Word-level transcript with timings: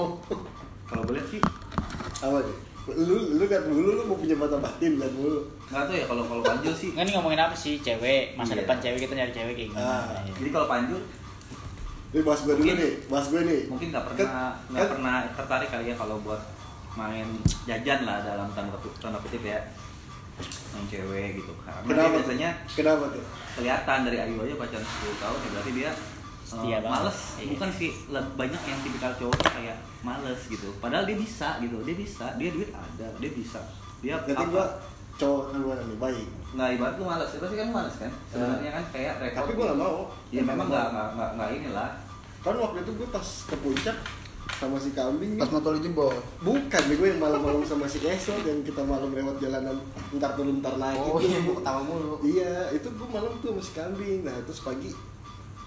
Oh, 0.00 0.10
kalau 0.86 1.04
lihat 1.08 1.26
sih 1.26 1.40
apa 2.18 2.38
nih? 2.40 2.56
Lu 2.90 3.16
lu 3.36 3.44
kan 3.44 3.62
dulu 3.62 3.88
lu 3.92 4.02
mau 4.04 4.16
punya 4.16 4.34
mata 4.34 4.56
batin 4.56 4.96
kan 4.96 5.10
dulu. 5.10 5.44
nggak 5.66 5.84
tahu 5.84 5.94
ya 5.94 6.04
kalau 6.04 6.22
kalau 6.24 6.42
panjul 6.42 6.72
sih 6.72 6.90
Nggak, 6.90 7.04
ini 7.04 7.12
ngomongin 7.12 7.40
apa 7.40 7.54
sih 7.54 7.74
cewek 7.78 8.34
masa 8.34 8.52
Iya. 8.52 8.60
depan 8.60 8.76
cewek 8.78 8.98
kita 9.00 9.14
nyari 9.14 9.30
cewek 9.30 9.54
kayak 9.54 9.68
gimana 9.70 9.86
Ah. 9.86 10.02
ya. 10.18 10.32
jadi 10.34 10.50
kalau 10.50 10.66
panjul 10.66 11.00
Ini 12.10 12.20
bahas 12.20 12.40
gue 12.42 12.54
dulu 12.56 12.66
nih, 12.66 12.92
bahas 13.06 13.26
gue 13.28 13.40
nih. 13.40 13.60
mungkin 13.70 13.86
nggak 13.88 14.02
Kan- 14.02 14.18
pernah 14.18 14.50
nggak 14.66 14.80
kan- 14.80 14.90
pernah 14.90 15.14
tertarik 15.30 15.68
kali 15.70 15.84
ya 15.84 15.94
kalau 15.94 16.16
buat 16.20 16.42
main 16.92 17.28
jajan 17.62 18.00
lah 18.02 18.18
dalam 18.20 18.50
tanda 18.50 18.74
kutip, 18.74 18.98
tanda 18.98 19.18
kutip 19.20 19.42
ya 19.44 19.62
main 20.70 20.84
cewek 20.84 21.38
gitu 21.38 21.52
karena 21.60 21.86
Kenapa? 21.86 22.14
biasanya 22.16 22.50
Kenapa 22.68 23.04
tuh? 23.08 23.22
kelihatan 23.52 23.98
dari 24.02 24.18
Ayu 24.18 24.34
aja 24.40 24.54
pacaran 24.56 24.82
10 24.82 25.22
tahun 25.22 25.38
ya 25.38 25.48
berarti 25.52 25.70
dia 25.72 25.90
Setia 26.50 26.78
banget. 26.78 26.90
males 26.90 27.18
Iya. 27.36 27.46
bukan 27.48 27.68
sih 27.72 27.90
banyak 28.10 28.62
yang 28.64 28.80
tipikal 28.80 29.12
cowok 29.14 29.34
tuh 29.36 29.50
kayak 29.54 29.76
males 30.00 30.40
gitu 30.44 30.68
padahal 30.76 31.04
dia 31.04 31.14
bisa 31.14 31.48
gitu 31.58 31.76
dia 31.80 31.94
bisa 31.94 32.26
dia 32.34 32.50
duit 32.50 32.70
ada 32.70 33.06
dia 33.16 33.30
bisa 33.30 33.60
dia 34.00 34.18
Jadi 34.20 34.34
apa 34.36 34.50
gua 34.50 34.66
cowok 35.14 35.42
kan 35.46 35.58
gua 35.60 35.74
nih 35.78 35.98
baik. 35.98 36.26
nggak 36.50 36.68
ibarat 36.74 36.94
lu 36.96 37.04
males 37.04 37.30
itu 37.30 37.44
sih 37.44 37.56
kan 37.56 37.68
males 37.70 37.94
kan 37.94 38.10
sebenarnya 38.26 38.70
kan 38.72 38.84
kayak 38.90 39.12
repot 39.20 39.38
Tapi 39.38 39.52
gua 39.52 39.64
nggak 39.68 39.78
mau. 39.78 40.00
ya 40.28 40.42
memang 40.42 40.66
nggak 40.66 40.86
nggak 40.88 41.08
nggak 41.14 41.30
nggak 41.32 41.50
inilah 41.54 41.90
Kan 42.40 42.56
waktu 42.56 42.80
itu 42.80 42.92
gue 42.94 43.04
pas 43.06 43.20
ke 43.44 43.52
puncak 43.54 43.96
sama 44.50 44.76
si 44.76 44.90
kambing. 44.90 45.36
Pas 45.36 45.44
motor 45.46 45.76
jebol. 45.76 46.08
Bukan 46.40 46.82
nih 46.82 46.96
gue 46.96 47.08
yang 47.10 47.20
malam-malam 47.20 47.60
sama 47.62 47.84
si 47.84 48.00
Esol 48.00 48.40
yang 48.40 48.60
kita 48.60 48.80
malam 48.82 49.12
lewat 49.12 49.36
jalanan 49.36 49.76
ntar 50.10 50.32
turun 50.32 50.56
ntar 50.58 50.74
naik 50.74 50.96
Oh 50.98 51.20
itu. 51.20 51.28
iya, 51.28 51.38
ketawa 51.44 51.80
mulu. 51.82 52.16
Iya, 52.20 52.52
itu 52.72 52.88
gue 52.88 53.06
malam 53.06 53.28
tuh 53.38 53.52
sama 53.52 53.60
si 53.60 53.72
kambing. 53.74 54.20
Nah, 54.24 54.32
terus 54.40 54.60
pagi 54.60 54.88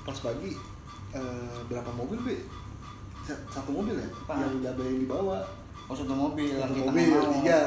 pas 0.01 0.17
pagi 0.17 0.57
eh, 1.13 1.57
berapa 1.65 1.89
mobil 1.91 2.19
be? 2.19 2.35
Sa- 3.21 3.39
Satu 3.49 3.71
mobil 3.71 3.95
ya? 3.95 4.07
Apa? 4.21 4.33
Yang 4.41 4.67
ada 4.67 4.83
yang 4.83 4.99
dibawa. 4.99 5.37
Oh 5.83 5.93
satu 5.93 6.11
mobil 6.11 6.47
yang 6.49 6.63
Satu 6.63 6.75
kita 6.75 6.85
mobil, 6.85 7.07
tiga. 7.39 7.61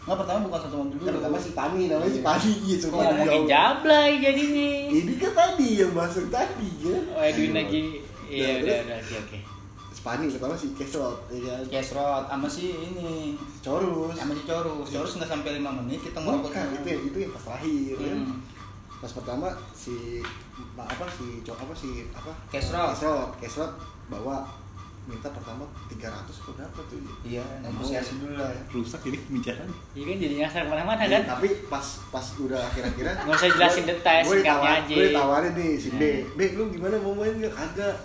Nggak 0.00 0.16
pertama 0.16 0.38
bukan 0.44 0.60
satu 0.60 0.76
mobil 0.78 0.96
dulu. 0.96 1.08
Pertama 1.12 1.36
si 1.36 1.50
Pani, 1.52 1.82
namanya 1.86 2.10
si 2.10 2.20
Pani. 2.20 2.52
Iya, 2.58 2.74
Kok 2.74 2.82
sumpah 2.82 3.02
ngomongin 3.04 3.28
jauh. 3.28 3.46
jablay 3.46 4.10
jadinya 4.16 4.70
Ini 4.90 5.12
kan 5.16 5.32
tadi 5.34 5.68
yang 5.76 5.92
masuk 5.92 6.26
tadi 6.28 6.68
kan. 6.80 7.02
oh 7.10 7.22
Edwin 7.22 7.52
lagi 7.52 7.82
iya 8.24 8.46
Nah, 8.48 8.56
udah 8.60 8.76
udah 8.80 8.98
oke 8.98 9.16
oke 9.20 9.38
Si 9.90 10.00
Pani 10.00 10.24
pertama 10.26 10.54
si 10.54 10.66
Kesot, 10.72 11.16
ya 11.28 11.52
kan. 11.52 11.60
Kesrot 11.68 12.24
sama 12.26 12.46
si 12.46 12.62
ini 12.72 13.36
Corus. 13.60 14.14
sama 14.14 14.32
si 14.32 14.42
Corus. 14.42 14.86
Corus 14.88 15.12
nggak 15.14 15.28
sampai 15.28 15.50
lima 15.54 15.70
menit 15.74 16.00
kita 16.00 16.18
ngerokok 16.18 16.48
Bukan, 16.48 16.66
itu 16.72 16.86
yang 16.88 17.02
itu 17.04 17.18
yang 17.20 17.32
pas 17.32 17.44
lahir 17.50 17.94
kan. 17.94 18.18
Hmm. 19.00 19.02
Pas 19.02 19.12
pertama 19.14 19.48
si 19.72 20.20
apa 20.76 21.04
si 21.08 21.40
cowok 21.40 21.60
apa 21.62 21.74
si 21.74 21.88
apa? 22.10 22.32
Kesrot. 22.48 22.92
Kesrot, 22.92 23.30
Kesrot 23.38 23.72
bawa 24.06 24.44
minta 25.02 25.26
pertama 25.26 25.64
300 25.88 25.96
atau 26.22 26.52
berapa 26.52 26.80
tuh? 26.84 27.00
Iya, 27.24 27.40
negosiasi 27.60 28.20
dulu 28.20 28.36
lah. 28.36 28.46
ya. 28.46 28.62
rusak 28.70 29.00
jadi 29.00 29.16
pembicaraan 29.18 29.70
iya 29.90 30.04
kan 30.04 30.16
jadi 30.20 30.34
ngasar 30.38 30.60
ke 30.60 30.70
mana-mana 30.70 31.02
Iya, 31.02 31.10
kan 31.10 31.22
tapi 31.34 31.48
pas 31.66 31.86
pas 32.12 32.26
udah 32.36 32.60
akhir-akhirnya 32.60 33.14
Nggak 33.18 33.34
usah 33.34 33.48
jelasin 33.50 33.84
detail, 33.88 34.22
gue 34.22 34.34
singkatnya 34.36 34.70
aja. 34.76 34.94
gue 34.94 35.06
ditawarin 35.08 35.52
nih 35.56 35.70
si 35.74 35.88
B 35.90 36.02
Hmm. 36.04 36.36
B 36.36 36.40
lu 36.52 36.64
gimana 36.68 36.94
mau 37.00 37.16
main 37.16 37.32
nggak 37.32 37.50
kagak 37.50 37.96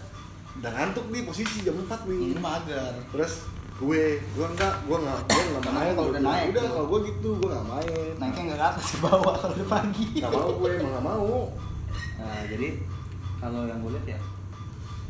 udah 0.56 0.72
ngantuk 0.72 1.06
nih 1.12 1.22
posisi 1.22 1.58
jam 1.62 1.76
4 1.78 1.84
nih 2.08 2.20
Ini 2.32 2.40
mager. 2.40 2.94
terus 3.12 3.34
gue 3.76 4.02
gue 4.18 4.46
enggak 4.48 4.74
gue 4.82 4.98
nggak 4.98 5.20
gue 5.22 5.44
nggak 5.46 5.62
Kenapa 5.62 5.76
main 5.76 5.92
kalau 5.92 6.06
Gue 6.06 6.14
udah 6.14 6.24
naik 6.24 6.48
udah 6.48 6.62
tuh? 6.62 6.72
kalau 6.72 6.88
gue 6.88 7.00
gitu 7.06 7.30
gue 7.36 7.50
nggak 7.50 7.68
main 7.68 7.88
Naiknya 8.16 8.42
nggak 8.46 8.58
ke 8.58 8.68
atas 8.70 8.86
ke 8.88 8.98
bawah 9.02 9.34
kalau 9.36 9.54
udah 9.54 9.68
pagi. 9.70 10.06
nggak 10.16 10.32
mau 10.32 10.52
gue 10.54 10.70
emang 10.74 10.92
nggak 10.92 11.06
mau 11.06 11.36
Nah, 12.16 12.42
jadi 12.48 12.68
kalau 13.38 13.62
yang 13.64 13.80
gue 13.80 13.92
lihat 13.92 14.08
ya 14.10 14.20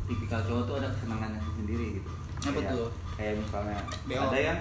tipikal 0.04 0.40
cowok 0.40 0.64
tuh 0.64 0.76
ada 0.76 0.88
kesenangannya 0.88 1.42
sendiri 1.56 1.86
gitu. 1.96 2.10
Apa 2.44 2.50
Kayak- 2.56 2.72
tuh? 2.72 2.88
Kayak 3.16 3.34
misalnya 3.40 3.78
Beo. 4.04 4.22
ada 4.24 4.38
yang 4.40 4.60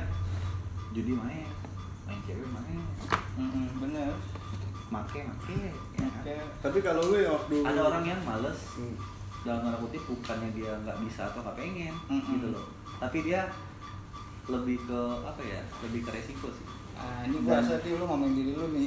judi 0.90 1.12
main, 1.12 1.48
main 2.04 2.20
cewek 2.22 2.46
main, 2.46 2.78
Mm-mm, 3.34 3.66
bener. 3.78 4.12
make 4.86 5.20
make. 5.20 5.74
Ya. 5.94 6.06
kan? 6.22 6.46
Tapi 6.62 6.78
kalau 6.80 7.02
lu 7.04 7.16
yang 7.18 7.34
waktu 7.34 7.60
Ada 7.62 7.80
orang 7.82 8.04
yang 8.06 8.20
males 8.22 8.60
Hmm. 8.72 8.94
dalam 9.42 9.60
tanda 9.60 9.78
kutip 9.80 10.02
bukannya 10.06 10.48
dia 10.52 10.70
nggak 10.78 10.96
bisa 11.02 11.26
atau 11.26 11.40
nggak 11.40 11.56
pengen 11.58 11.94
Mm-mm. 12.06 12.30
gitu 12.30 12.46
loh. 12.50 12.64
Tapi 12.96 13.18
dia 13.22 13.42
lebih 14.46 14.76
ke 14.80 15.00
apa 15.20 15.40
ya? 15.40 15.60
Lebih 15.82 16.00
ke 16.02 16.10
resiko 16.10 16.48
sih. 16.50 16.66
Ah, 16.94 17.26
ini 17.26 17.42
gua 17.42 17.58
rasa 17.58 17.74
lu 17.82 18.00
ngomongin 18.00 18.34
diri 18.38 18.52
lu 18.54 18.66
nih. 18.70 18.86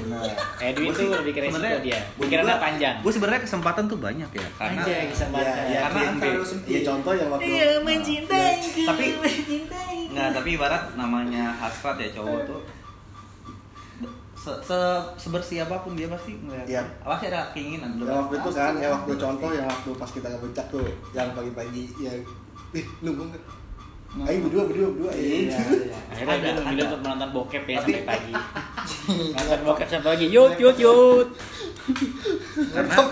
Benar. 0.00 0.22
Edwin 0.58 0.86
Gua 0.86 0.96
tuh 0.96 1.02
sih 1.04 1.08
lebih 1.12 1.32
ke 1.32 1.40
resiko 1.40 1.56
sebenarnya- 1.58 1.84
dia. 1.84 2.00
gua- 2.00 2.24
Pikirannya 2.24 2.48
gua- 2.50 2.64
panjang. 2.64 2.94
Gue 2.98 3.12
sebenarnya 3.12 3.42
kesempatan 3.42 3.84
tuh 3.84 3.98
banyak 3.98 4.30
ya. 4.32 4.46
Karena 4.56 4.80
Anjay, 4.80 5.02
kesempatan. 5.12 5.44
Iya, 5.44 5.62
iya. 5.66 5.80
karena 5.84 6.00
Iya, 6.00 6.08
antara 6.10 6.30
iya. 6.30 6.38
lu 6.38 6.46
sendiri. 6.46 6.72
Iya, 6.72 6.80
contoh 6.86 7.12
yang 7.12 7.28
waktu 7.28 7.44
Iya, 7.46 7.68
mencintaiku. 7.82 8.80
Tapi- 8.86 9.14
mencintaiku. 9.18 10.08
Nggak, 10.08 10.28
tapi 10.32 10.48
ibarat 10.50 10.82
namanya 10.94 11.44
hasrat 11.54 11.96
ya 11.96 12.08
cowok 12.10 12.40
tuh 12.44 12.60
se, 14.38 14.52
se 14.64 14.78
sebersih 15.18 15.60
apa 15.60 15.76
pun 15.78 15.92
dia 15.92 16.06
pasti 16.06 16.32
ngeliat 16.32 16.64
Iya. 16.64 16.80
pasti 17.04 17.26
ada 17.26 17.50
keinginan 17.52 17.98
yang 17.98 18.22
waktu 18.24 18.38
itu 18.38 18.50
kan 18.50 18.72
yang 18.78 18.92
waktu 18.94 19.12
contoh 19.18 19.50
yang 19.50 19.66
waktu 19.66 19.90
pas 19.92 20.08
kita 20.08 20.30
ngebencak 20.30 20.66
tuh 20.70 20.86
yang 21.12 21.28
pagi-pagi 21.34 21.90
ya 21.98 22.14
ih 22.72 22.86
Nah. 23.02 23.12
Ayo 24.20 24.38
berdua 24.42 24.64
berdua 24.64 24.88
berdua 24.90 25.12
Iya, 25.12 25.28
ya 25.48 25.60
iya. 25.60 25.96
Akhirnya 26.08 26.34
Ada, 26.34 26.50
ada. 26.64 26.82
untuk 26.84 27.00
menonton 27.00 27.28
bokep 27.32 27.64
ya 27.64 27.78
sampai 27.78 28.02
pagi. 28.02 28.32
Nonton 29.36 29.60
bokep 29.64 29.88
sampai 29.88 30.08
pagi. 30.10 30.26
Yut 30.28 30.54
yut 30.56 30.76
yut. 30.76 31.28
karena 32.68 32.96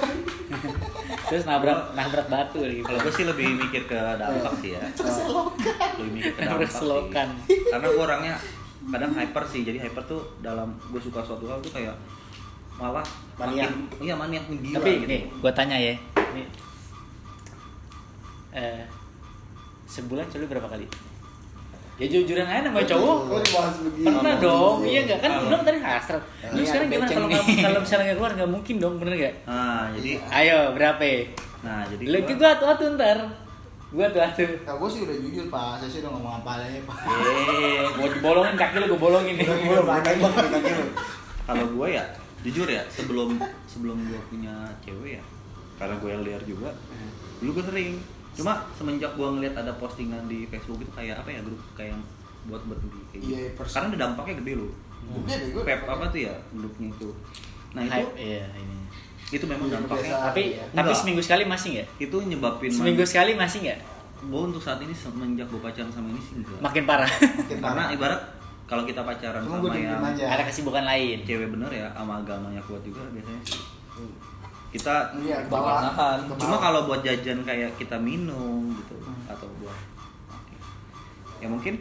Terus 1.27 1.43
nabrak 1.45 1.91
nabrak 1.93 2.27
batu 2.27 2.61
lagi. 2.61 2.81
kalau 2.81 2.99
gue 3.01 3.13
sih 3.13 3.25
lebih 3.25 3.47
mikir 3.57 3.83
ke 3.85 3.97
dampak 3.97 4.53
sih 4.57 4.71
ya 4.73 4.83
lebih 5.97 6.13
mikir 6.13 6.33
ke 6.33 6.41
dampak 6.41 6.71
selokan. 6.71 7.29
karena 7.47 7.87
gue 7.89 7.99
orangnya 8.01 8.35
kadang 8.87 9.11
hyper 9.13 9.43
sih 9.45 9.63
jadi 9.63 9.79
hyper 9.81 10.05
tuh 10.05 10.23
dalam 10.39 10.71
gue 10.87 11.01
suka 11.01 11.19
suatu 11.21 11.47
hal 11.47 11.59
tuh 11.59 11.73
kayak 11.73 11.97
malah 12.77 13.03
Maniak. 13.35 13.67
makin- 13.67 13.89
iya 14.01 14.15
maniak 14.15 14.45
gila 14.47 14.77
Tapi 14.79 14.91
gitu. 14.95 15.09
nih, 15.09 15.23
gue 15.35 15.53
tanya 15.53 15.77
ya. 15.77 15.95
Nih. 16.33 16.47
Eh, 18.53 18.83
sebulan 19.87 20.27
coli 20.27 20.47
berapa 20.47 20.69
kali? 20.69 20.87
Ya 21.97 22.07
jujuran 22.07 22.45
aja 22.45 22.61
namanya 22.61 22.93
cowok. 22.93 23.19
begini 23.81 24.05
Pernah 24.05 24.37
dong, 24.37 24.85
iya 24.85 25.01
nggak 25.03 25.19
kan 25.19 25.31
gue 25.33 25.47
bilang 25.49 25.65
tadi 25.65 25.79
hasrat. 25.81 26.23
Lu 26.53 26.61
Ini 26.61 26.67
sekarang 26.69 26.89
gimana 26.93 27.09
kalau 27.09 27.29
kalau 27.33 27.79
misalnya 27.81 28.05
nggak 28.05 28.17
keluar 28.17 28.33
nggak 28.37 28.51
mungkin 28.53 28.75
dong, 28.77 28.95
bener 29.01 29.15
nggak? 29.17 29.35
nah 29.47 29.89
jadi 29.97 30.11
Ayo 30.29 30.59
berapa? 30.73 31.09
nah 31.65 31.81
jadi 31.89 32.03
Lu 32.05 32.19
gua- 32.21 32.37
gue 32.37 32.49
atuh 32.53 32.69
atuh 32.69 32.87
ntar. 32.95 33.19
Gue 33.87 34.05
atuh 34.05 34.21
atuh. 34.21 34.51
Nah, 34.67 34.75
gue 34.77 34.89
sih 34.93 35.01
udah 35.09 35.17
jujur 35.17 35.45
pak, 35.49 35.81
saya 35.81 35.89
sih 35.89 35.99
udah 36.05 36.11
ngomong 36.13 36.35
apa 36.45 36.51
aja 36.61 36.81
pak. 36.85 36.97
Eh, 37.01 37.81
mau 37.97 38.07
dibolongin 38.07 38.55
kaki 38.55 38.77
lu 38.77 38.87
gue 38.87 39.01
bolongin 39.01 39.35
nih. 39.35 39.47
gue 39.47 39.73
lu 39.73 39.85
kalau 41.47 41.67
gue 41.73 41.89
ya 41.89 42.05
jujur 42.43 42.67
ya 42.67 42.83
sebelum 42.91 43.39
sebelum 43.65 43.97
gue 44.05 44.21
punya 44.29 44.53
cewek 44.83 45.19
ya 45.19 45.25
karena 45.79 45.95
gue 45.97 46.11
LDR 46.13 46.43
juga 46.43 46.71
dulu 47.39 47.51
gue 47.55 47.65
sering 47.65 47.91
cuma 48.37 48.53
semenjak 48.73 49.11
gue 49.11 49.25
ngeliat 49.27 49.55
ada 49.55 49.73
postingan 49.75 50.23
di 50.25 50.45
Facebook 50.45 50.79
itu 50.79 50.93
kayak 50.93 51.19
apa 51.19 51.31
ya 51.31 51.41
grup 51.41 51.57
kayak 51.73 51.91
yang 51.91 52.03
buat 52.45 52.63
berhenti 52.63 53.01
kayak 53.07 53.21
gitu 53.21 53.33
Iya, 53.33 53.49
pers- 53.53 53.73
karena 53.73 53.87
ada 53.89 53.99
dampaknya 54.05 54.35
gede 54.39 54.53
loh 54.57 54.73
Gede 55.07 55.35
deh 55.35 55.49
gue. 55.51 55.63
Pep 55.65 55.81
apa 55.83 56.05
tuh 56.07 56.21
ya 56.21 56.35
grupnya 56.51 56.89
itu 56.91 57.09
nah 57.73 57.83
itu 57.83 57.93
Hype, 57.93 58.13
iya 58.17 58.45
ini. 58.55 58.77
itu 59.29 59.45
memang 59.45 59.67
Iya, 59.67 59.75
dampaknya. 59.77 60.11
Tapi 60.23 60.43
iya. 60.51 60.65
tapi 60.67 60.81
Enggak. 60.87 60.97
seminggu 60.97 61.21
sekali 61.21 61.43
masih 61.45 61.69
nggak? 61.73 61.89
itu 61.99 62.17
nyebabin 62.23 62.71
Seminggu 62.71 63.03
sekali 63.03 63.33
masih 63.35 63.59
nggak? 63.63 63.81
gue 64.19 64.41
untuk 64.43 64.59
saat 64.59 64.81
ini 64.81 64.93
semenjak 64.93 65.47
gue 65.47 65.61
pacaran 65.61 65.89
sama 65.89 66.09
ini 66.09 66.19
sih 66.19 66.35
enggak 66.37 66.59
Makin 66.59 66.83
parah. 66.85 67.11
Makin 67.11 67.57
karena 67.57 67.63
parah. 67.83 67.87
ibarat 67.91 68.21
kalau 68.65 68.83
kita 68.83 69.01
pacaran 69.01 69.41
Cuma 69.41 69.59
sama 69.61 69.75
yang 69.75 70.03
aja. 70.03 70.25
Ada 70.29 70.43
kesibukan 70.45 70.85
lain. 70.85 71.19
cewek 71.23 71.49
bener 71.49 71.71
ya 71.71 71.87
sama 71.91 72.19
agamanya 72.19 72.59
kuat 72.61 72.83
juga 72.83 73.03
biasanya 73.09 73.41
kita 74.77 74.95
Iya, 75.17 75.39
bawa 75.47 75.81
nahan 75.83 76.19
cuma 76.31 76.57
kalau 76.59 76.85
buat 76.85 77.01
jajan 77.01 77.41
kayak 77.43 77.73
kita 77.75 77.97
minum 77.97 78.69
gitu 78.75 78.95
Hmm. 78.99 79.25
atau 79.27 79.49
buat 79.57 79.77
ya 81.37 81.47
mungkin 81.47 81.75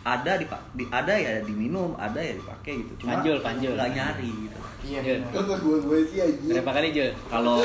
ada 0.00 0.32
di, 0.34 0.46
di 0.72 0.84
ada 0.88 1.12
ya 1.12 1.44
diminum 1.44 1.92
ada 1.94 2.16
ya 2.16 2.32
dipakai 2.32 2.72
gitu 2.80 2.92
cuma 2.98 3.14
Panjul, 3.14 3.36
panjul. 3.38 3.72
nggak 3.74 3.90
nyari 3.92 4.30
gitu 4.40 4.58
Iya 4.80 5.04
Jul. 5.04 5.20
bener. 5.20 5.32
Kata 5.36 5.54
gue 5.60 5.76
gue 5.78 5.98
sih 6.08 6.18
aja 6.18 6.50
Berapa 6.50 6.72
kali 6.72 6.88
Jul? 6.90 7.12
kalau 7.28 7.60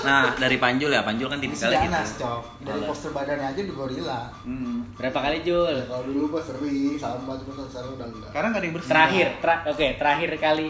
nah 0.00 0.26
dari 0.34 0.58
panjul 0.58 0.90
ya 0.90 1.06
panjul 1.06 1.30
kan 1.30 1.38
Ini 1.38 1.44
tipikal 1.46 1.70
seganas 1.70 2.08
gitu 2.08 2.18
cok. 2.20 2.40
Dari 2.60 2.80
poster 2.82 3.10
badannya 3.12 3.46
aja 3.46 3.62
di 3.62 3.72
gorila. 3.72 4.20
hmm. 4.42 4.76
Berapa 4.98 5.18
kali 5.22 5.38
Jul? 5.40 5.76
kalau 5.86 6.02
dulu 6.04 6.24
pas 6.28 6.42
sering 6.42 6.98
sama 6.98 7.32
cuma 7.38 7.62
sekarang 7.62 7.90
udah 7.94 8.06
enggak 8.10 8.30
karena 8.32 8.46
nggak 8.48 8.58
ada 8.58 8.66
yang 8.66 8.74
bersih 8.74 8.90
Terakhir, 8.90 9.26
tra- 9.38 9.64
oke 9.64 9.86
terakhir 9.94 10.30
kali 10.36 10.66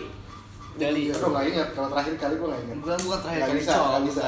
Joli. 0.76 1.00
Iya, 1.08 1.14
Aduh, 1.16 1.28
nggak 1.32 1.44
ingat 1.48 1.68
kalau 1.72 1.88
terakhir 1.90 2.14
kali 2.20 2.34
gue 2.36 2.48
nggak 2.48 2.62
ingat 2.68 2.76
Bukan 2.82 2.98
bukan 3.08 3.18
terakhir 3.24 3.38
Nggak 3.40 3.48
kali 3.48 3.60
bisa, 3.62 3.72
nggak 3.72 4.04
bisa. 4.04 4.26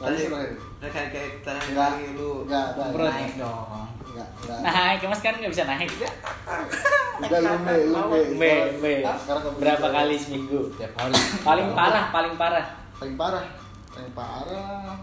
Terakhir 0.00 0.26
terakhir. 0.30 0.52
terakhir 0.80 1.08
kali 1.10 1.28
terakhir 1.44 1.72
kali 1.76 2.04
lu 2.16 2.30
Nggak, 2.46 2.66
naik 2.94 3.32
dong. 3.36 3.66
Enggak, 4.10 4.28
enggak. 4.42 4.58
Nah, 4.64 4.72
kayak 4.98 5.10
mas 5.10 5.20
kan 5.22 5.34
nggak 5.38 5.52
bisa 5.52 5.64
naik. 5.66 5.90
Udah 7.20 7.40
lu 7.44 7.54
be, 7.66 7.74
lu 7.84 8.00
be. 8.08 8.20
B, 8.40 8.42
B. 8.80 8.84
Sekarang 9.04 9.42
kamu 9.44 9.56
Berapa 9.60 9.86
kali 9.92 10.14
seminggu? 10.16 10.58
Tiap 10.80 10.92
hari. 10.96 11.14
Paling 11.44 11.68
parah, 11.76 12.04
paling 12.08 12.34
parah. 12.40 12.66
Paling 12.96 13.16
parah. 13.20 13.44
Paling 13.92 14.12
parah. 14.16 14.96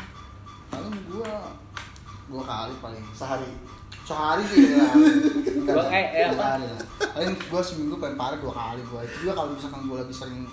Paling 0.68 0.96
gua 1.14 1.34
dua 2.28 2.44
kali 2.44 2.74
paling 2.84 3.04
sehari 3.16 3.50
sehari 4.04 4.44
sih 4.52 4.76
ya 4.76 4.84
eh, 5.96 6.06
eh, 6.12 6.28
lah 6.36 6.60
paling 7.00 7.34
gue 7.40 7.62
seminggu 7.64 7.96
paling 8.00 8.20
parah 8.20 8.38
dua 8.40 8.52
kali 8.52 8.82
gue 8.84 9.02
itu 9.08 9.16
juga 9.24 9.34
kalau 9.40 9.50
misalkan 9.56 9.88
gue 9.88 9.98
lagi 10.00 10.16
sering 10.16 10.44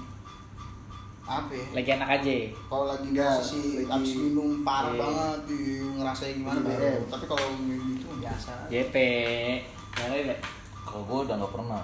apa 1.24 1.50
ya 1.50 1.66
lagi 1.72 1.90
enak 1.90 2.10
aja 2.12 2.34
kalau 2.66 2.84
lagi 2.86 3.06
Enggak, 3.08 3.32
posisi 3.38 3.56
lagi- 3.78 3.88
abis 3.90 4.12
minum 4.18 4.50
parah 4.60 4.90
Iya. 4.90 5.00
banget 5.00 5.38
di 5.46 5.58
ngerasain 5.94 6.34
gimana 6.36 6.58
Iya. 6.58 6.68
baru 6.70 6.92
tapi 7.08 7.24
kalau 7.24 7.44
gitu 7.58 8.08
biasa 8.14 8.52
JP 8.68 8.94
yang 9.94 10.08
lain 10.10 10.26
ya 10.26 10.36
Kalau 10.84 11.02
gue 11.02 11.18
udah 11.22 11.36
nggak 11.36 11.52
pernah. 11.52 11.82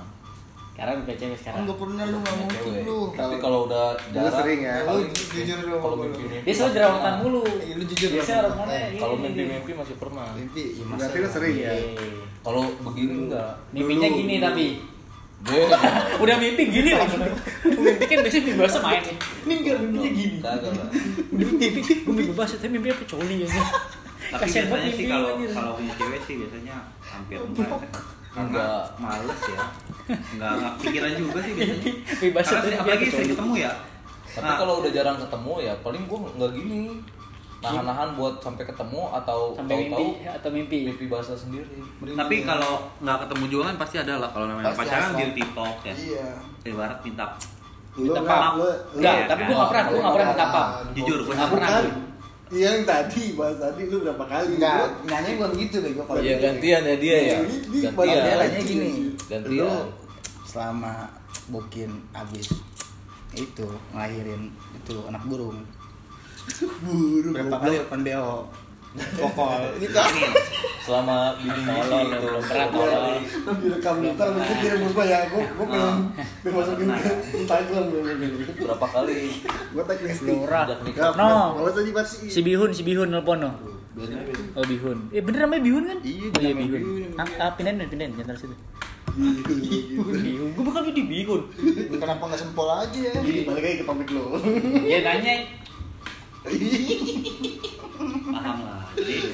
sekarang 0.71 0.97
udah 0.99 1.13
cewek 1.15 1.37
sekarang 1.37 1.61
enggak 1.63 1.79
pernah 1.79 2.05
lu 2.07 2.17
nggak 2.17 2.37
mungkin 2.39 2.73
lu 2.83 2.99
Tapi 3.11 3.37
kalau 3.39 3.59
udah 3.67 3.85
Lu 3.93 4.13
jarang, 4.15 4.33
sering 4.35 4.61
ya? 4.63 4.75
lu 4.83 5.01
jujur 5.11 5.59
dong 5.59 5.73
kalau 5.75 5.91
sama 5.91 5.97
gua. 5.99 6.05
mimpi-mimpi 6.07 6.41
dia 6.43 6.55
selalu 6.55 6.73
jerawatan 6.73 7.15
mulu 7.19 7.43
Iya, 7.59 7.75
lu 7.75 7.85
jujur 7.87 8.09
biasa 8.11 8.31
dong. 8.31 8.41
hormonnya 8.55 8.77
Eh, 8.79 8.89
Kalau 8.97 9.15
ini, 9.15 9.23
mimpi-mimpi 9.23 9.71
masih 9.75 9.97
pernah. 9.97 10.27
mimpi 10.33 10.63
iya, 10.71 10.85
berarti 10.87 11.17
lu 11.17 11.29
sering 11.31 11.55
Iya. 11.55 11.71
ya 11.71 12.05
Kalau 12.41 12.63
begini 12.83 13.13
enggak. 13.23 13.51
mimpinya 13.71 14.09
gini 14.11 14.35
tapi 14.39 14.67
udah 16.23 16.35
mimpi 16.37 16.63
gini 16.69 16.91
lagi 16.93 17.17
mimpi 17.65 18.05
kan 18.05 18.19
biasanya 18.21 18.45
mimpi 18.45 18.61
bahasa 18.61 18.79
main 18.85 19.01
nih 19.01 19.17
ini 19.49 19.55
enggak 19.65 19.77
mimpinya 19.81 20.11
gini 20.13 20.37
kagak 20.45 20.73
lah. 20.77 20.89
udah 21.33 21.47
mimpi 21.49 21.81
gue 21.81 22.13
mimpi 22.13 22.33
bahasa 22.37 22.55
tapi 22.61 22.71
mimpi 22.77 22.89
apa 22.93 23.05
coli 23.09 23.37
ya 23.45 23.49
Tapi 24.31 24.47
Kasian 24.47 24.71
biasanya 24.71 24.93
sih 24.95 25.05
mimpi 25.09 25.11
kalau 25.11 25.31
kalau 25.51 25.73
punya 25.81 25.95
cewek 25.99 26.21
sih 26.23 26.35
biasanya 26.39 26.77
hampir 27.03 27.39
enggak. 27.41 27.69
Karena 28.31 28.47
Enggak. 28.47 28.83
males 29.03 29.41
ya. 29.43 29.61
Enggak 30.07 30.51
enggak 30.55 30.73
pikiran 30.79 31.13
juga 31.19 31.39
sih 31.43 31.53
biasanya. 31.59 31.83
mimpi 32.21 32.29
tapi 32.31 32.47
sih, 32.47 32.55
apalagi 32.55 32.79
apalagi 32.79 33.05
sering 33.11 33.31
ketemu 33.35 33.55
ya. 33.59 33.73
Tapi 34.31 34.47
Nah, 34.47 34.55
kalau 34.55 34.75
udah 34.79 34.91
jarang 34.95 35.19
ketemu 35.19 35.53
ya 35.67 35.73
paling 35.83 36.03
gue 36.07 36.19
nggak 36.39 36.51
gini. 36.55 36.81
Nahan-nahan 37.61 38.09
buat 38.15 38.41
sampai 38.41 38.65
ketemu 38.65 39.03
atau 39.15 39.53
sampai 39.53 39.75
mimpi 39.79 39.93
tahu-tahu 40.17 40.33
atau 40.33 40.49
mimpi 40.51 40.77
mimpi 40.87 41.05
bahasa 41.07 41.37
sendiri. 41.37 41.69
Merinding 42.01 42.17
tapi 42.17 42.35
ya. 42.37 42.45
kalau 42.49 42.73
nggak 42.99 43.19
ketemu 43.21 43.45
juga 43.47 43.63
kan 43.69 43.77
pasti 43.77 43.97
ada 43.97 44.15
lah 44.17 44.29
kalau 44.29 44.47
namanya 44.47 44.67
Pasti 44.71 44.81
pacaran 44.81 45.11
di 45.13 45.25
TikTok 45.35 45.77
ya. 45.83 45.95
iya 45.95 46.27
Ibarat 46.63 46.99
minta 47.01 47.27
Minta 47.91 48.21
lu 48.55 48.65
enggak 48.95 49.13
Iya, 49.13 49.27
tapi 49.27 49.41
gue 49.43 49.53
nggak 49.53 49.69
pernah 49.69 49.85
gue 49.85 49.99
nggak 49.99 50.15
pernah 50.15 50.29
minta 50.31 50.45
apa 50.47 50.63
Jujur, 50.95 51.19
gua 51.21 51.35
nggak 51.35 51.51
pernah 51.51 51.69
gue. 51.71 51.93
iya 52.51 52.69
yang 52.71 52.83
tadi 52.83 53.23
bahas 53.33 53.57
tadi 53.59 53.83
lu 53.87 53.97
berapa 54.01 54.25
kali 54.25 54.47
enggak 54.57 54.79
nanya 55.05 55.31
bukan 55.37 55.51
gitu 55.55 55.77
deh 55.79 55.91
gue 55.93 56.05
kalau 56.05 56.19
Iya 56.19 56.33
gitu. 56.33 56.43
gantian 56.43 56.83
ya 56.83 56.97
dia 56.97 57.13
ya. 57.13 57.21
Iya. 57.21 57.39
dia 57.69 57.83
Gantian. 57.93 58.37
nanya 58.41 58.61
gini 58.63 58.91
Gantian. 59.29 59.59
lu 59.61 59.73
selama 60.43 60.95
bukin 61.47 61.91
abis 62.11 62.47
itu 63.33 63.67
ngelahirin 63.93 64.49
itu 64.75 64.95
anak 65.07 65.23
burung 65.25 65.61
buru 66.83 67.29
berapa 67.35 67.57
kali 67.61 67.77
open 67.83 68.01
BO 68.03 68.31
ini 69.79 69.87
kan 69.95 70.11
Selama 70.81 71.39
bini 71.39 71.63
tolol 71.63 72.11
lu 72.11 72.19
belum 72.19 72.43
pernah 72.43 72.69
tolol 72.75 73.15
lu 73.23 73.53
direkam 73.63 73.97
ntar 74.17 74.29
mungkin 74.35 74.57
dia 74.59 74.75
berubah 74.81 75.07
ya. 75.07 75.19
Gua 75.31 75.43
gua 75.55 75.67
pengen 75.71 75.97
pengen 76.43 76.55
masukin 76.59 76.89
ke 76.99 77.11
Instagram 77.39 77.85
gua 77.93 78.03
berapa 78.59 78.87
kali? 78.91 79.19
Gua 79.71 79.83
tag. 79.87 79.99
Enggak, 80.03 81.11
No. 81.15 81.63
usah 81.63 81.85
dibahas 81.87 82.09
sih. 82.11 82.27
si 82.27 82.41
Bihun 82.43 82.75
si 82.75 82.83
Bihun 82.83 83.15
nelpon 83.15 83.39
no. 83.39 83.55
Oh 84.59 84.65
Bihun. 84.67 84.99
Eh 85.15 85.23
bener 85.23 85.47
namanya 85.47 85.63
Bihun 85.63 85.85
kan? 85.87 85.99
Iya, 86.03 86.27
oh, 86.27 86.41
iya 86.43 86.55
Bihun. 86.57 86.83
Ah, 87.15 87.27
ah 87.39 87.51
pindahin 87.55 87.87
pindahin 87.87 88.11
jangan 88.19 88.35
taruh 88.35 88.41
situ 88.43 88.57
Gitu. 89.61 90.03
Bihun 90.03 90.49
gue 90.57 90.65
bakal 90.67 90.91
di 90.91 91.05
Bihun. 91.07 91.43
Kenapa 91.95 92.23
nggak 92.27 92.41
sempol 92.43 92.67
aja 92.67 92.99
ya? 92.99 93.13
Gini, 93.23 93.47
balik 93.47 93.63
lagi 93.63 93.77
ke 93.79 93.85
topik 93.87 94.09
lu. 94.11 94.25
ya 94.91 94.99
nanya 95.07 95.35
paham 98.31 98.59
lah. 98.65 98.83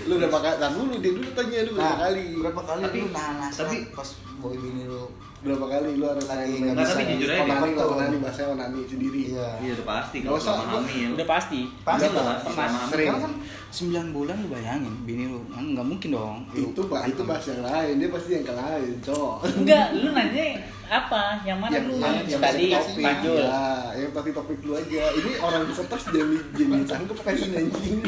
Lu 0.06 0.14
berapa 0.18 0.38
kali? 0.38 0.56
Nah, 0.58 0.70
dulu 0.70 0.94
dia 0.98 1.12
dulu 1.12 1.28
tanya 1.32 1.58
lu 1.62 1.70
berapa 1.72 1.86
nah 1.86 1.96
kali? 2.02 2.24
berapa 2.36 2.60
kali 2.62 2.82
Tapi- 2.82 3.00
lu 3.00 3.08
nahan 3.10 3.50
tapi- 3.52 3.82
pas 3.92 4.08
boy 4.36 4.54
bini 4.54 4.82
lu 4.84 5.02
Berapa 5.46 5.66
kali 5.68 5.88
lu 5.94 6.04
harus 6.04 6.26
Lagi 6.26 6.58
nggak 6.58 6.74
Nggak, 6.74 6.74
tapi 6.82 6.90
bisa 6.98 7.02
jujur 7.08 7.28
aja 7.28 7.38
onani, 7.40 7.62
deh. 7.62 7.72
lah, 7.72 7.86
onani 7.88 8.16
bahasanya 8.18 8.48
onani 8.50 8.80
sendiri. 8.84 9.20
iya 9.28 9.48
iya 9.56 9.70
udah 9.72 9.86
pasti 9.86 10.16
Nggak 10.18 10.26
kalau 10.28 10.40
selama 10.42 10.62
gua- 10.64 10.74
hamil. 10.82 11.08
udah 11.14 11.26
pasti 11.28 11.60
Pasti 11.80 12.02
lah, 12.04 12.12
pernah. 12.36 12.66
hamil. 12.66 12.90
Sering. 12.90 13.08
Kan 13.16 13.32
9 13.68 14.08
bulan 14.10 14.36
lu 14.36 14.48
bayangin 14.48 14.94
bini 15.02 15.24
lu 15.26 15.40
kan 15.46 15.62
nggak 15.62 15.86
mungkin 15.86 16.08
dong 16.10 16.38
Itu 16.50 16.80
bah 16.86 17.04
itu 17.04 17.22
bahas 17.22 17.44
yang 17.46 17.62
lain, 17.62 17.94
dia 17.96 18.08
pasti 18.08 18.30
yang 18.32 18.42
ke 18.42 18.54
lain, 18.54 18.90
cowok. 19.00 19.36
enggak 19.54 19.86
lu 19.94 20.08
nanya 20.10 20.46
apa 20.86 21.22
yang 21.42 21.58
mana 21.58 21.76
lu 21.78 21.94
yang- 21.94 22.24
yang 22.26 22.40
tadi 22.40 22.64
topik. 22.72 23.04
panjul 23.04 23.36
Ya, 23.38 23.62
yang 23.96 24.12
tadi 24.12 24.30
topik 24.32 24.58
lu 24.60 24.72
aja. 24.72 25.02
Ini 25.12 25.30
orang 25.38 25.62
stres 25.68 26.04
jadi 26.08 26.36
jadi 26.52 26.74
cangkep 26.84 27.18
kasih 27.20 27.48
anjing. 27.52 27.98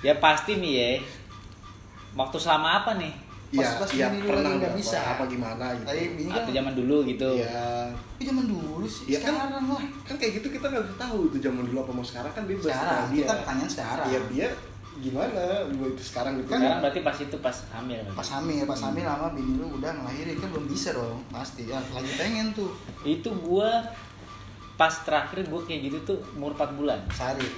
ya 0.00 0.14
pasti 0.16 0.52
nih 0.56 0.72
ya 0.72 0.90
waktu 2.12 2.36
selama 2.36 2.80
apa 2.80 2.96
nih 2.96 3.12
Iya, 3.50 3.66
Pas- 3.76 3.90
iya 3.90 4.06
bini 4.08 4.22
lu 4.22 4.30
pernah 4.30 4.50
nggak 4.56 4.74
bisa. 4.78 4.98
apa 5.02 5.26
gimana 5.26 5.74
gitu. 5.74 5.82
Tapi 5.84 6.02
bini 6.14 6.30
kan 6.30 6.46
atau 6.46 6.52
zaman 6.54 6.72
dulu 6.72 6.96
gitu 7.04 7.28
Iya. 7.34 7.90
Tapi 7.90 8.22
zaman 8.22 8.44
dulu 8.46 8.86
sih, 8.86 9.04
Iya 9.06 9.18
kan, 9.18 9.32
sekarang 9.34 9.64
lah. 9.66 9.82
kan 10.06 10.14
kayak 10.16 10.32
gitu 10.38 10.48
kita 10.48 10.66
nggak 10.70 10.84
bisa 10.86 10.96
tahu 10.96 11.18
itu 11.26 11.36
zaman 11.40 11.62
dulu 11.64 11.78
apa 11.80 11.92
mau 11.92 12.06
sekarang 12.06 12.30
kan 12.30 12.42
bebas 12.46 12.64
Sekarang, 12.64 13.02
dia. 13.08 13.18
kita 13.20 13.32
pertanyaan 13.36 13.70
sekarang. 13.70 14.06
Iya 14.06 14.20
dia 14.28 14.48
gimana 15.00 15.40
gua 15.72 15.88
itu 15.88 16.02
sekarang 16.04 16.32
gitu 16.36 16.46
sekarang 16.46 16.78
berarti 16.78 17.00
pas 17.00 17.16
itu 17.16 17.36
pas 17.40 17.56
hamil 17.72 18.00
Pas 18.12 18.28
hamil, 18.30 18.62
pas 18.68 18.80
hamil 18.82 19.02
lama 19.02 19.26
bini 19.32 19.52
lu 19.56 19.66
udah 19.72 19.90
ngelahirin 19.96 20.36
kan 20.36 20.48
belum 20.50 20.66
bisa 20.68 20.88
dong, 20.92 21.18
pasti. 21.26 21.64
Ya, 21.64 21.80
lagi 21.90 22.12
pengen 22.14 22.52
tuh 22.52 22.70
itu 23.02 23.30
gua 23.34 23.80
pas 24.76 24.94
terakhir 24.94 25.42
gua 25.44 25.58
kayak 25.60 25.88
gitu 25.88 25.98
tuh 26.06 26.18
umur 26.34 26.52
4 26.52 26.70
bulan 26.74 27.00
sehari. 27.10 27.48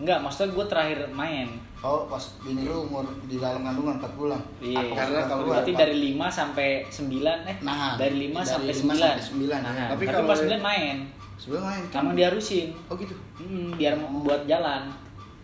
Enggak 0.00 0.18
maksudnya 0.18 0.50
gua 0.50 0.66
terakhir 0.66 0.98
main 1.10 1.48
Oh, 1.80 2.04
pas 2.04 2.20
bini 2.38 2.60
lu 2.62 2.84
umur 2.84 3.00
di 3.24 3.36
dalam 3.36 3.60
kandungan 3.60 3.96
4 3.96 4.12
bulan. 4.14 4.36
iya 4.60 4.84
Karena 4.86 5.24
kalau 5.24 5.48
berarti 5.48 5.72
dari 5.72 6.12
5 6.12 6.28
sampai 6.28 6.84
9 6.84 7.08
eh 7.42 7.56
Nah, 7.60 7.96
dari 7.96 8.16
5 8.22 8.36
dari 8.36 8.44
sampai 8.44 8.72
5 8.74 8.84
9 8.84 9.00
sampai 9.00 9.24
9, 9.24 9.48
nah, 9.58 9.72
ya. 9.72 9.86
tapi, 9.88 9.88
Tapi 9.88 10.04
kalau 10.06 10.26
pas 10.26 10.38
dia- 10.38 10.48
9 10.50 10.60
main 10.62 10.96
Sebelum 11.36 11.62
main. 11.62 11.82
emang 11.90 12.12
diharusin 12.14 12.68
Oh 12.84 12.94
gitu. 12.94 13.16
Hmm, 13.34 13.72
biar 13.74 13.96
buat 13.96 14.44
jalan 14.44 14.92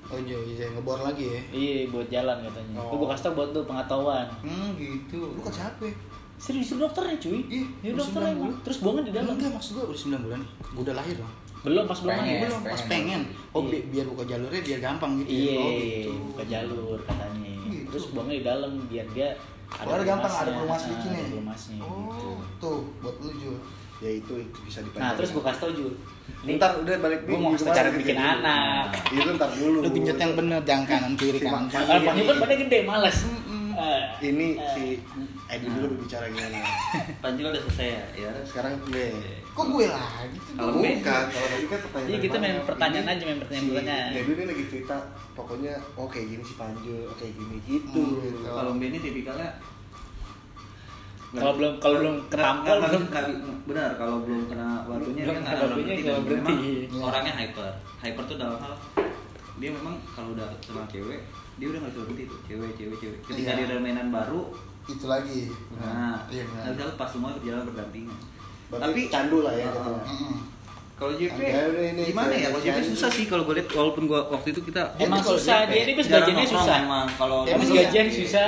Oh 0.06 0.18
iya, 0.18 0.36
iya 0.38 0.66
ngebor 0.70 1.00
lagi 1.00 1.24
ya. 1.26 1.40
iya 1.50 1.76
buat 1.88 2.04
jalan 2.06 2.36
katanya 2.38 2.74
Oh. 2.78 2.84
itu 2.86 2.94
gua 2.96 3.08
kasih 3.10 3.22
tau 3.22 3.32
buat 3.34 3.48
tuh 3.50 3.64
pengetahuan 3.64 4.26
Hmm, 4.38 4.68
gitu. 4.76 5.20
Lu 5.32 5.40
kan 5.40 5.52
capek. 5.52 5.94
serius 6.36 6.68
disuruh 6.68 6.84
dokternya 6.84 7.16
cuy 7.16 7.40
Iya, 7.48 7.64
ya 7.82 7.88
udah 7.88 7.98
dokternya 7.98 8.12
9 8.22 8.28
emang. 8.28 8.40
bulan. 8.44 8.56
terus 8.60 8.78
buangnya 8.78 9.02
di 9.02 9.12
dalam 9.14 9.32
Enggak, 9.32 9.50
maksud 9.50 9.70
gua 9.72 9.84
udah 9.86 9.98
9 9.98 10.20
bulan 10.20 10.38
nih. 10.38 10.50
Gua 10.68 10.82
udah 10.84 10.94
lahir 10.94 11.16
dong. 11.16 11.32
Belum 11.66 11.84
pas 11.84 11.98
belum 11.98 12.14
Pengen. 12.16 12.38
Belum, 12.40 12.60
pas 12.62 12.80
pengen. 12.80 12.88
pengen. 12.88 13.22
Oh, 13.50 13.60
Iya. 13.60 13.70
bi- 13.72 13.86
biar 13.90 14.06
buka 14.06 14.22
jalurnya 14.24 14.60
biar 14.62 14.78
gampang 14.80 15.10
gitu. 15.18 15.28
ya. 15.28 15.34
iya 15.34 15.58
Oh, 15.58 15.70
gitu. 15.74 16.10
buka 16.30 16.42
jalur 16.46 16.98
katanya 17.02 17.52
Gitu. 17.66 17.86
terus 17.88 18.04
buangnya 18.10 18.34
di 18.34 18.44
dalam 18.44 18.70
biar 18.86 19.06
dia 19.10 19.28
Oh, 19.76 19.90
ada 19.90 20.04
gampang 20.04 20.30
ada 20.30 20.46
pelumasnya. 20.46 20.54
pelumas 20.54 20.78
Ah, 20.78 20.88
bikinnya. 20.88 21.18
ada 21.18 21.28
pelumasnya 21.28 21.76
gitu 21.76 21.90
Oh, 22.24 22.38
tuh 22.56 22.78
buat 22.98 23.16
lu 23.18 23.30
Jul. 23.34 23.56
ya 23.96 24.10
itu 24.12 24.34
itu 24.38 24.58
bisa 24.62 24.78
dipanjang 24.80 25.02
nah 25.02 25.12
terus 25.12 25.28
gua 25.32 25.42
kasih 25.42 25.58
tau 25.58 25.70
Jul 25.72 25.92
ntar 26.48 26.70
udah 26.76 26.96
balik 26.98 27.20
gua 27.24 27.38
mau 27.40 27.50
kasih 27.50 27.72
cara 27.72 27.88
bikin 27.90 28.14
anak 28.14 28.86
itu 29.08 29.30
ntar 29.32 29.50
dulu 29.52 29.78
Lu 29.80 29.88
genjot 29.90 30.16
yang 30.16 30.32
bener 30.34 30.60
jangan 30.62 30.84
kanan 30.86 31.12
kiri 31.14 31.38
kanan 31.40 31.64
kiri. 31.64 31.82
kalau 31.82 32.14
Ipan 32.14 32.36
badannya 32.36 32.56
gede 32.62 32.78
males 32.84 33.18
Eh, 33.24 33.55
ini 34.18 34.48
eh. 34.54 34.70
si 34.70 34.84
Edi 35.46 35.66
dulu 35.68 35.86
berbicara 35.92 36.26
gimana 36.26 36.58
Panjul 37.22 37.44
udah 37.46 37.62
selesai 37.62 37.88
ya. 37.88 38.04
ya. 38.18 38.30
sekarang 38.42 38.72
gue 38.82 39.08
Kok 39.50 39.66
gue 39.70 39.86
lagi 39.86 40.36
tuh? 40.38 40.52
Kalau 40.54 40.72
bukan 40.74 40.84
gue- 40.84 41.00
kalau 41.00 41.48
tadi 41.48 41.66
kan 41.66 41.80
pertanyaan 41.82 42.08
Iya, 42.08 42.18
kita 42.18 42.36
main 42.36 42.56
pertanyaan 42.62 43.02
Ini 43.02 43.10
aja, 43.10 43.24
main 43.24 43.38
pertanyaan- 43.38 43.62
si 43.62 43.70
pertanyaan. 43.70 44.08
Dewi 44.12 44.32
ini 44.32 44.44
lagi 44.46 44.64
cerita 44.66 44.96
pokoknya 45.32 45.72
oh 45.94 46.06
kayak 46.06 46.26
gini 46.28 46.42
si 46.42 46.54
Panjul 46.54 47.00
oh 47.04 47.14
kayak 47.14 47.32
gini 47.32 47.56
gitu 47.62 48.00
Hmm, 48.02 48.20
gitu. 48.22 48.38
Kalau 48.46 48.72
Benny 48.74 48.98
tipikalnya 48.98 49.50
Kalau 51.28 51.52
belum- 51.52 51.76
kalau 51.78 51.96
belum 51.98 52.16
ketampol, 52.26 52.76
belum- 52.78 53.08
benar 53.66 53.90
kalau 53.94 54.16
belum 54.22 54.42
kena 54.46 54.68
batunya 54.84 55.22
kena 55.22 55.36
nggak 55.36 55.52
akan 55.52 55.68
batunya, 55.68 55.94
berhenti 56.18 56.56
orangnya 56.96 57.34
hyper 57.34 57.70
hyper 57.98 58.22
tuh 58.24 58.36
dalam 58.36 58.56
hal 58.56 58.72
dia 59.56 59.70
memang 59.70 59.94
kalau 60.06 60.32
udah 60.32 60.46
sama 60.60 60.84
cewek 60.86 61.20
dia 61.56 61.66
udah 61.66 61.78
nggak 61.80 61.92
bisa 61.92 62.00
berhenti 62.02 62.22
tuh 62.24 62.38
cewek 62.44 62.70
cewek 62.74 62.96
cewek 62.98 63.18
ketika 63.24 63.50
Iya. 63.50 63.58
dia 63.58 63.66
ada 63.66 63.76
mainan 63.78 64.08
baru 64.08 64.52
Itu 64.86 65.06
lagi. 65.06 65.50
nah 65.74 66.14
Iya 66.26 66.46
benar. 66.46 66.70
bisa 66.70 66.84
lepas 66.88 67.08
semua 67.08 67.34
berjalan 67.34 67.66
berdampingan 67.66 68.18
Berarti 68.66 68.82
tapi 68.84 69.00
candu 69.08 69.38
lah 69.40 69.50
ya 69.52 69.64
Heeh. 69.64 69.74
katanya. 69.74 70.02
Mm-mm. 70.06 70.36
kalau 70.96 71.12
JP 71.12 71.38
Ya 71.38 71.60
gimana 72.04 72.32
ya 72.32 72.48
kalau 72.48 72.60
JP 72.60 72.70
cewek 72.72 72.86
susah 72.90 73.10
sih 73.10 73.24
kalau 73.24 73.42
gue 73.44 73.54
lihat 73.56 73.68
walaupun 73.70 74.02
gua 74.04 74.20
waktu 74.28 74.48
itu 74.50 74.60
kita 74.62 74.82
Dia 74.94 75.04
emang 75.04 75.20
susah 75.20 75.58
dia 75.66 75.80
ini 75.82 75.92
bis 75.92 76.06
gajiannya 76.06 76.34
nongkrong 76.38 76.62
susah 76.62 76.76
emang 76.78 77.06
kalau 77.12 77.38
sih 77.42 77.74
gajian 77.74 78.06
iya. 78.06 78.14
susah. 78.14 78.42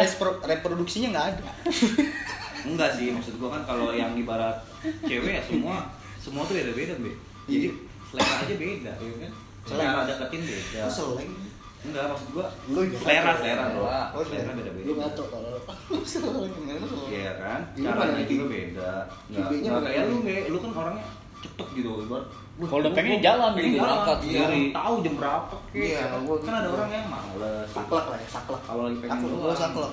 Reproduksinya 0.45 1.09
nggak 1.11 1.27
ada. 1.29 1.43
Enggak 2.69 2.91
sih, 2.91 3.15
maksud 3.15 3.39
gua 3.39 3.55
kan 3.55 3.63
kalau 3.65 3.95
yang 3.95 4.13
ibarat 4.13 4.59
cewek 5.01 5.31
ya 5.31 5.43
semua 5.43 5.89
semua 6.19 6.43
tuh 6.45 6.59
beda-beda, 6.59 6.93
Be. 6.99 7.15
Jadi 7.47 7.71
selera 8.05 8.35
aja 8.45 8.55
beda, 8.55 8.93
ya 8.93 9.15
kan? 9.25 9.33
Selera. 9.69 10.01
Deketin 10.05 10.41
beda. 10.43 10.81
Lu 10.81 10.91
seleng. 10.91 11.31
Enggak, 11.79 12.05
maksud 12.11 12.29
gua 12.35 12.47
Lu 12.69 12.81
selera, 12.91 13.33
selera, 13.37 13.65
Bro. 13.71 13.87
Oh, 13.87 14.23
Selera 14.23 14.51
lu 14.51 14.59
beda-beda. 14.59 14.91
ngaco 14.99 15.23
kalau 15.29 15.49
Lu 15.89 15.99
seleng 16.03 16.51
gimana 16.57 16.75
lu 16.75 16.87
seleng? 16.87 17.09
Iya 17.09 17.33
kan? 17.39 17.61
Caranya 17.73 18.25
juga 18.25 18.45
beda. 18.47 18.91
Enggak 19.29 19.81
kayak 19.85 20.03
lu, 20.05 20.17
Be. 20.21 20.37
Lu 20.49 20.59
kan 20.59 20.71
orangnya 20.75 21.05
cepet 21.39 21.67
gitu 21.73 22.03
ibarat 22.03 22.27
Kalau 22.59 22.83
udah 22.83 22.91
pengen 22.91 23.23
jalan 23.23 23.55
gitu. 23.55 23.79
berangkat 23.79 24.19
Iya. 24.19 24.43
sendiri 24.43 24.63
tahu 24.75 24.95
jam 24.99 25.15
berapa 25.15 25.55
kek 25.71 25.79
Iya, 25.79 26.03
gua 26.19 26.37
kan 26.37 26.43
gitu. 26.43 26.59
ada 26.59 26.69
orang 26.75 26.91
yang 26.91 27.07
males 27.07 27.67
saklek 27.71 28.05
lah 28.05 28.19
ya 28.19 28.27
saklek 28.29 28.61
kalau 28.67 28.83
lagi 28.83 28.97
pengen 28.99 29.15
Aku 29.15 29.25
doang. 29.25 29.39
gua 29.39 29.55
saklek. 29.55 29.93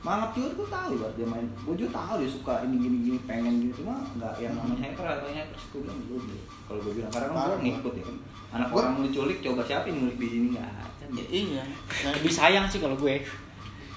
Manap 0.00 0.32
juga 0.32 0.48
gue 0.54 0.64
tahu 0.66 0.90
ya 0.96 1.08
dia 1.12 1.26
main 1.26 1.44
gue 1.44 1.74
juga 1.76 1.90
tahu 1.92 2.14
dia 2.18 2.30
suka 2.30 2.54
ini 2.62 2.76
gini 2.78 2.96
gini 3.04 3.18
pengen 3.22 3.54
gitu 3.60 3.84
cuma 3.84 4.00
nggak 4.14 4.32
yang 4.38 4.52
namanya 4.54 4.78
hacker 4.82 5.06
atau 5.06 5.28
hacker 5.28 5.58
gue 5.60 5.80
bilang 5.82 6.00
belum 6.02 6.22
deh. 6.24 6.42
kalau 6.64 6.80
gue 6.80 6.92
bilang 6.96 7.10
karena 7.10 7.26
kan 7.28 7.44
gue 7.46 7.58
ngikut 7.62 7.92
ya 7.92 8.02
kan 8.02 8.16
anak 8.50 8.66
Gua- 8.66 8.80
orang 8.82 8.94
diculik 9.04 9.38
coba 9.40 9.60
siapa 9.62 9.84
yang 9.84 9.96
ngulik 10.00 10.16
di 10.16 10.28
sini 10.28 10.46
nggak 10.50 10.66
ada 10.66 10.88
Ya, 11.10 11.26
iya. 11.28 11.62
Nah, 12.06 12.14
lebih 12.14 12.30
sayang 12.30 12.64
sih 12.64 12.78
kalau 12.78 12.94
gue 12.94 13.18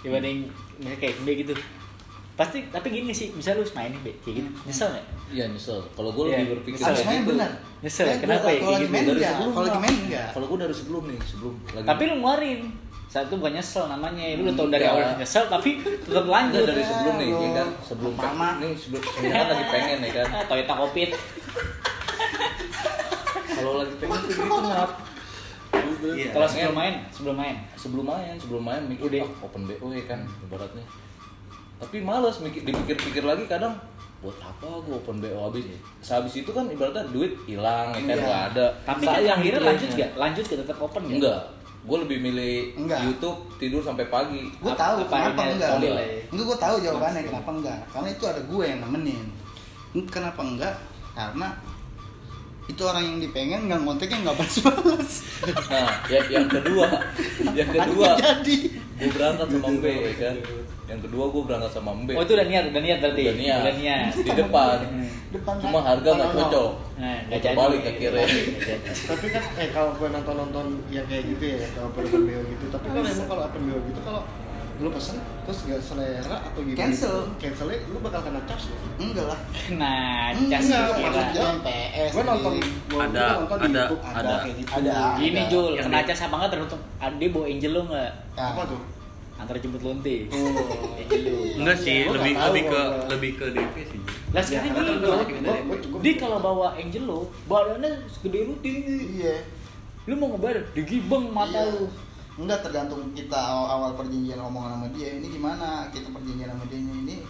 dibanding 0.01 0.49
misalnya 0.75 0.97
kayak 0.97 1.15
B 1.21 1.37
gitu. 1.37 1.53
Pasti 2.33 2.65
tapi 2.67 2.89
gini 2.89 3.13
sih, 3.13 3.29
bisa 3.29 3.53
lu 3.53 3.61
main 3.69 3.93
nih 3.93 4.01
B 4.01 4.07
kayak 4.19 4.35
gitu. 4.41 4.49
Nyesel 4.65 4.89
nggak? 4.89 5.05
Iya 5.29 5.45
nyesel. 5.47 5.77
Kalau 5.93 6.09
gue 6.09 6.25
Iya, 6.25 6.41
lebih 6.41 6.49
berpikir 6.57 6.73
nyesel 6.75 6.89
Harus 6.89 7.05
main 7.05 7.21
gitu. 7.21 7.29
benar. 7.29 7.51
Nyesel, 7.79 8.05
kenapa 8.17 8.47
ya 8.49 8.57
Kalau 8.57 8.65
kayak 8.65 8.81
gitu? 8.81 8.89
main 8.89 9.03
Dari 9.03 9.13
enggak, 9.13 9.29
sebelum 9.31 9.51
kalau 9.53 9.61
lagi 9.61 9.69
lah. 9.69 9.81
main 9.85 9.95
enggak. 10.01 10.27
Kalau 10.33 10.45
gue 10.49 10.57
dari 10.57 10.73
sebelum 10.73 11.03
nih, 11.05 11.19
sebelum 11.23 11.53
lagi. 11.69 11.85
Tapi 11.85 12.01
lu 12.03 12.13
ngeluarin. 12.17 12.61
Saat 13.13 13.29
itu 13.29 13.37
bukan 13.37 13.53
nyesel 13.53 13.85
namanya. 13.85 14.25
Lu 14.33 14.49
udah 14.49 14.55
tau 14.57 14.67
dari 14.67 14.89
Enggak. 14.89 15.05
awal 15.05 15.21
nyesel 15.21 15.45
tapi 15.45 15.69
tetap 15.85 16.25
lanjut. 16.25 16.65
dari 16.65 16.81
sebelum 16.81 17.15
nih, 17.21 17.29
ya 17.29 17.49
kan? 17.53 17.67
Sebelum 17.85 18.13
Pertama. 18.17 18.47
nih 18.57 18.71
sebelum 18.73 19.01
sebenarnya 19.05 19.37
kan 19.37 19.47
lagi 19.53 19.65
pengen 19.69 19.97
ya 20.01 20.11
kan. 20.17 20.27
Ah, 20.33 20.43
Toyota 20.49 20.73
Covid. 20.81 21.09
Kalau 23.53 23.73
lagi 23.77 23.93
pengen 24.01 24.17
tuh 24.17 24.29
gitu 24.33 24.59
nap. 24.65 24.91
Iya. 26.03 26.27
Kalau 26.33 26.47
sebelum 26.49 26.73
main, 26.73 26.93
sebelum 27.13 27.35
main. 27.37 27.55
Sebelum 27.77 28.05
main, 28.09 28.33
sebelum 28.35 28.63
main 28.65 28.81
mikir 28.89 29.09
ah, 29.21 29.29
open 29.45 29.61
BO 29.69 29.87
ya 29.93 30.03
kan 30.09 30.19
ibaratnya. 30.41 30.85
Tapi 31.77 31.97
males 32.01 32.41
mikir 32.41 32.65
dipikir-pikir 32.65 33.21
lagi 33.21 33.45
kadang 33.45 33.77
buat 34.25 34.39
apa 34.41 34.65
gue 34.81 34.95
open 34.95 35.19
BO 35.19 35.37
habis 35.43 35.67
sehabis 35.99 36.33
itu 36.33 36.49
kan 36.49 36.65
ibaratnya 36.65 37.03
duit 37.11 37.35
hilang 37.45 37.91
ya 37.91 37.99
kan 37.99 38.07
Iya. 38.09 38.23
nggak 38.23 38.43
ada 38.49 38.65
Tapi 38.87 39.03
kan 39.03 39.13
Sayang 39.19 39.37
akhirnya 39.37 39.51
gitu 39.53 39.67
lanjut 39.67 39.89
ya. 39.89 39.97
gak? 39.99 40.11
Lanjut 40.15 40.43
gak 40.47 40.59
tetap 40.63 40.77
open 40.79 41.01
gak? 41.03 41.13
enggak 41.13 41.41
gue 41.83 41.97
lebih 42.07 42.17
milih 42.23 42.79
Enggak. 42.79 43.03
YouTube 43.03 43.43
tidur 43.59 43.83
sampai 43.83 44.07
pagi 44.07 44.47
Gue 44.63 44.71
tahu 44.71 45.03
apa 45.03 45.35
kenapa 45.35 45.41
enggak. 45.51 45.69
ya? 45.83 45.99
Enggak 46.31 46.45
gue 46.47 46.57
tahu 46.57 46.75
jawabannya 46.79 47.21
kenapa 47.27 47.49
enggak. 47.51 47.79
Karena 47.91 48.07
itu 48.15 48.23
ada 48.23 48.41
gue 48.41 48.63
yang 48.63 48.79
nemenin. 48.79 49.25
Kenapa 50.07 50.41
enggak? 50.41 50.75
Karena 51.13 51.47
itu 52.63 52.81
orang 52.87 53.03
yang 53.03 53.19
dipengen 53.19 53.67
nggak 53.67 53.79
ngonteknya 53.83 54.17
nggak 54.23 54.37
balas-balas. 54.39 55.11
nah 55.67 55.91
ya, 56.07 56.21
yang 56.31 56.47
kedua 56.47 56.87
yang 57.59 57.69
kedua 57.75 58.07
jadi 58.15 58.57
gue 58.71 59.09
berangkat 59.11 59.47
sama 59.51 59.69
ya 59.83 60.13
kan 60.15 60.35
yang 60.93 61.01
kedua 61.01 61.25
gue 61.27 61.41
berangkat 61.43 61.71
sama 61.71 61.91
Mbe 61.91 62.13
Oh 62.13 62.21
itu 62.21 62.33
udah 62.33 62.45
niat, 62.45 62.63
udah 62.69 62.81
niat 62.81 62.97
berarti. 62.99 63.21
Udah 63.23 63.35
niat. 63.35 63.59
Udah 63.59 63.75
niat. 63.75 64.05
di 64.15 64.31
depan 64.31 64.77
depan 65.35 65.53
cuma 65.57 65.79
harga 65.81 66.09
nggak 66.13 66.29
cocok 66.31 66.71
Nah, 66.93 67.17
Gua 67.25 67.39
terbalik 67.41 67.81
akhirnya 67.83 68.21
Nggak 68.21 68.79
tapi 69.03 69.25
kan 69.27 69.43
eh 69.57 69.69
kalau 69.69 69.89
gue 69.91 70.07
nonton 70.07 70.35
nonton 70.37 70.65
yang 70.87 71.05
kayak 71.05 71.25
gitu 71.27 71.43
ya 71.51 71.67
kalau 71.73 71.89
open 71.89 72.05
BO 72.21 72.41
gitu 72.47 72.65
tapi 72.69 72.85
kan 72.87 73.01
emang 73.01 73.27
kalau 73.27 73.41
open 73.43 73.61
BO 73.63 73.79
gitu 73.83 73.99
kalau 74.03 74.21
lu 74.75 74.89
pesen 74.89 75.17
terus 75.43 75.59
gak 75.63 75.77
selera 75.79 76.37
atau 76.39 76.59
gimana 76.59 76.77
Cancel. 76.79 77.29
cancelnya 77.37 77.77
lu 77.87 77.97
bakal 77.99 78.21
kena 78.21 78.41
charge 78.43 78.65
ya 78.67 78.77
enggak 78.99 79.25
lah. 79.27 79.39
Nah, 79.71 80.33
Enggak, 80.33 80.59
jas 80.59 80.65
maksudnya- 80.97 81.61
PS. 81.61 82.09
gue 82.09 82.23
nonton 82.23 82.51
di- 82.53 82.73
gua, 82.89 83.01
Ada, 83.03 83.25
nonton 83.37 83.57
di 83.59 83.63
ada, 83.63 83.81
YouTube 83.83 84.01
ada, 84.03 84.17
ada. 84.19 84.35
kayak 84.35 84.55
gitu 84.55 84.69
Ada. 84.71 84.97
Ada. 85.13 85.77
Kena 85.79 85.99
di- 85.99 86.07
cas 86.07 86.19
apa 86.19 86.33
enggak 86.35 86.51
tergantung 86.51 86.81
Ade 86.99 87.25
bawa 87.27 87.45
angel 87.47 87.71
lo 87.71 87.81
enggak? 87.85 88.11
Nah, 88.33 88.45
apa 88.49 88.61
tuh 88.65 88.79
Antar 89.43 89.59
jemput 89.59 89.83
lonte. 89.83 90.15
oh 90.25 90.47
lo. 90.49 90.63
enggak 91.59 91.77
sih 91.77 92.07
Gua 92.07 92.15
lebih 92.17 92.33
lebih 92.33 92.63
ke 92.63 92.79
gua. 92.79 93.07
lebih 93.11 93.31
ke 93.35 93.45
DP 93.51 93.75
sih 93.85 93.99
Lah 94.31 94.41
sekarang 94.41 94.71
Ya, 94.73 95.15
gini 95.27 95.49
Dia 95.99 96.13
kalau 96.17 96.37
bawa 96.39 96.73
angel 96.73 97.03
lo, 97.03 97.19
badannya 97.45 98.07
segede 98.07 98.47
lu 98.47 98.55
tinggi. 98.59 99.19
Iya. 99.19 99.35
Lu 100.03 100.15
mau 100.15 100.31
ngebar, 100.31 100.73
digibeng 100.73 101.29
mata 101.29 101.59
Iya. 101.59 101.75
lu. 101.75 101.85
Enggak 102.33 102.65
tergantung 102.65 103.13
kita 103.13 103.37
awal, 103.37 103.67
awal 103.69 103.91
perjanjian 103.93 104.41
omongan 104.41 104.73
sama 104.73 104.87
dia. 104.89 105.13
Ini 105.13 105.27
gimana? 105.29 105.85
Kita 105.91 106.09
perjanjian 106.09 106.49
sama 106.49 106.65
dia 106.65 106.79
ini 106.81 107.21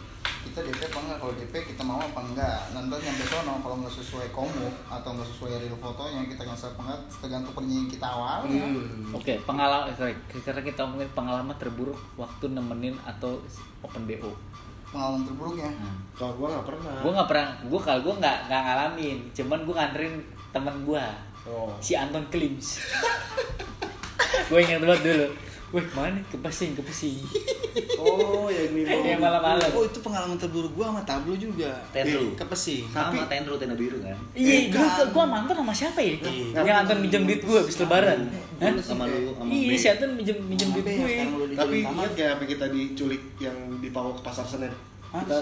kita 0.54 0.70
DP 0.70 0.82
apa 0.86 1.00
enggak? 1.02 1.18
Kalau 1.18 1.34
DP 1.34 1.54
kita 1.74 1.82
mau 1.82 1.98
apa 1.98 2.22
enggak? 2.22 2.58
Nanti 2.78 2.94
nyampe 3.02 3.26
sono 3.26 3.54
kalau 3.66 3.76
nggak 3.82 3.94
sesuai 3.98 4.28
komu 4.30 4.70
atau 4.86 5.10
nggak 5.18 5.26
sesuai 5.34 5.52
real 5.66 5.78
fotonya 5.82 6.30
kita 6.30 6.46
cancel 6.46 6.70
apa 6.78 6.82
enggak 6.86 7.00
tergantung 7.26 7.54
perjanjian 7.58 7.88
kita 7.90 8.06
awalnya. 8.06 8.62
Hmm. 8.62 9.18
Oke, 9.18 9.34
pengalaman 9.50 9.90
eh, 9.90 9.96
sorry, 9.98 10.14
sekarang 10.30 10.62
kita 10.62 10.86
ngomongin 10.86 11.10
pengalaman 11.18 11.56
terburuk 11.58 11.98
waktu 12.22 12.54
nemenin 12.54 12.94
atau 13.02 13.42
open 13.82 14.06
BO. 14.06 14.30
Pengalaman 14.94 15.26
terburuknya. 15.26 15.70
Nah, 15.74 15.98
kalau 16.14 16.34
gue 16.38 16.48
nggak 16.54 16.66
pernah 16.70 16.94
gue 17.02 17.12
nggak 17.18 17.30
pernah, 17.34 17.48
gue 17.66 17.80
kalau 17.82 18.00
gue 18.06 18.16
nggak 18.22 18.38
nggak 18.46 18.62
ngalamin, 18.62 19.18
cuman 19.34 19.60
gue 19.66 19.74
nganterin 19.74 20.16
temen 20.54 20.76
gue, 20.86 21.06
oh 21.50 21.74
si 21.82 21.98
Anton 21.98 22.30
Klims. 22.30 22.78
gue 24.54 24.60
ingat 24.62 24.86
banget 24.86 25.02
dulu. 25.02 25.28
Wih, 25.74 25.86
mana? 25.92 26.22
Ke 26.24 26.38
Pesing, 26.38 26.78
ke 26.78 26.86
Pesing. 26.86 27.18
oh 27.98 28.46
ya 28.46 28.70
ini 28.70 28.86
Yang 28.86 29.18
malam-malam. 29.26 29.66
Oh 29.74 29.82
itu 29.82 30.00
pengalaman 30.00 30.38
terburuk 30.38 30.70
gua 30.72 30.94
sama 30.94 31.02
Tablo 31.02 31.34
juga. 31.34 31.82
Tenru. 31.90 32.38
Ke 32.38 32.46
Pesing. 32.46 32.86
sama 32.88 33.26
tenru 33.26 33.58
tenda 33.58 33.74
biru 33.74 33.98
kan 33.98 34.14
Iya, 34.32 34.54
Eh, 34.54 34.64
dulu 34.70 35.10
kan. 35.10 35.28
mantan 35.28 35.56
sama 35.58 35.74
siapa 35.74 35.98
ya? 35.98 36.14
Iya. 36.22 36.62
Yang 36.62 36.78
Anton 36.78 36.98
minjem 37.02 37.22
duit 37.26 37.42
gue 37.42 37.58
habis 37.58 37.74
lebaran. 37.76 38.20
Hah? 38.62 38.70
sama 38.80 39.10
lu 39.10 39.34
sama 39.34 39.50
Iya, 39.50 39.74
si 39.74 39.88
Anton 39.90 40.10
minjem 40.14 40.38
minjem 40.46 40.70
duit 40.72 40.86
Sampai 40.86 41.26
gue. 41.26 41.58
tapi 41.58 41.76
ingat 41.82 42.12
gak 42.14 42.30
apa 42.32 42.44
kita 42.46 42.66
diculik 42.70 43.24
yang 43.40 43.58
dibawa 43.82 44.14
ke 44.14 44.22
pasar 44.22 44.46
Senen 44.46 44.74
kita 45.12 45.38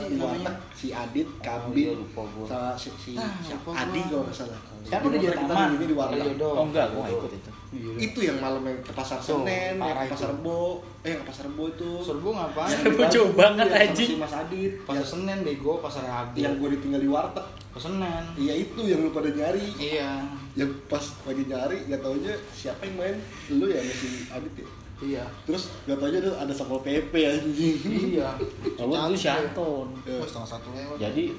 si 0.71 0.91
Adit, 0.91 1.27
Oh, 1.27 1.39
Kambing, 1.41 1.87
iya, 1.87 1.95
lupa 1.95 2.21
gua. 2.29 2.43
sama 2.45 2.71
si, 2.75 2.91
si 2.93 3.11
Ah, 3.15 3.31
siapa? 3.41 3.67
lupa 3.67 3.79
Adi 3.81 3.99
gua. 3.99 4.07
kalau 4.09 4.23
nggak 4.23 4.35
salah. 4.37 4.59
Siapa 4.81 5.05
Di 5.07 5.17
taman? 5.31 5.69
ini 5.71 5.85
di 5.87 5.95
warteg. 5.95 6.23
Jodoh. 6.25 6.51
Oh 6.55 6.65
enggak, 6.67 6.85
gue 6.89 6.99
gak 6.99 7.11
ikut 7.13 7.31
itu. 7.33 7.51
Iya. 7.71 7.91
Itu 8.03 8.19
yang 8.19 8.37
malam 8.43 8.67
yang 8.67 8.83
ke 8.83 8.91
pasar 8.91 9.15
Tuh, 9.15 9.47
Senen, 9.47 9.79
yang 9.79 9.95
ke 10.03 10.11
pasar. 10.11 10.27
Rebo, 10.35 10.83
eh 11.07 11.15
ke 11.15 11.23
pasar 11.23 11.47
Rebo 11.47 11.63
itu. 11.71 11.91
Serbu 12.03 12.29
ngapain? 12.35 12.67
Yang 12.67 12.83
Rebo 12.83 12.99
Bandung, 12.99 13.31
banget, 13.39 13.67
iya, 13.71 13.79
anjing. 13.87 14.09
Si 14.11 14.15
Mas 14.19 14.33
Adit, 14.35 14.71
Pasar 14.83 14.99
yang, 14.99 15.07
Senen 15.07 15.39
bego, 15.47 15.73
pasar 15.79 16.03
Rabi. 16.03 16.39
yang 16.43 16.53
gue 16.59 16.69
ditinggal 16.75 16.99
di 16.99 17.09
warteg. 17.09 17.47
Pasar 17.71 17.89
Senen. 17.95 18.23
Iya 18.35 18.53
itu 18.59 18.81
yang 18.83 18.99
lu 19.07 19.09
pada 19.15 19.29
nyari. 19.31 19.67
Iya. 19.79 20.11
Yang 20.59 20.71
pas 20.91 21.05
lagi 21.23 21.43
nyari, 21.47 21.77
gak 21.87 22.01
taunya 22.03 22.33
siapa 22.51 22.81
yang 22.83 22.95
main? 22.99 23.15
Lu 23.55 23.65
ya 23.71 23.79
sama 23.79 23.93
si 23.95 24.07
Adit 24.27 24.53
ya? 24.59 24.67
Iya. 25.01 25.23
Terus 25.47 25.63
gak 25.87 25.97
taunya 26.03 26.19
ada, 26.19 26.31
ada 26.43 26.53
Satpol 26.53 26.83
PP 26.83 27.13
anjing. 27.23 27.77
Iya. 28.19 28.29
Kalau 28.77 29.07
gue 29.07 29.15
si 29.15 29.31
Anton. 29.31 29.87
Oh, 29.95 30.25
setengah 30.27 30.49
satu 30.59 30.75
lewat. 30.75 30.99
Jadi 30.99 31.31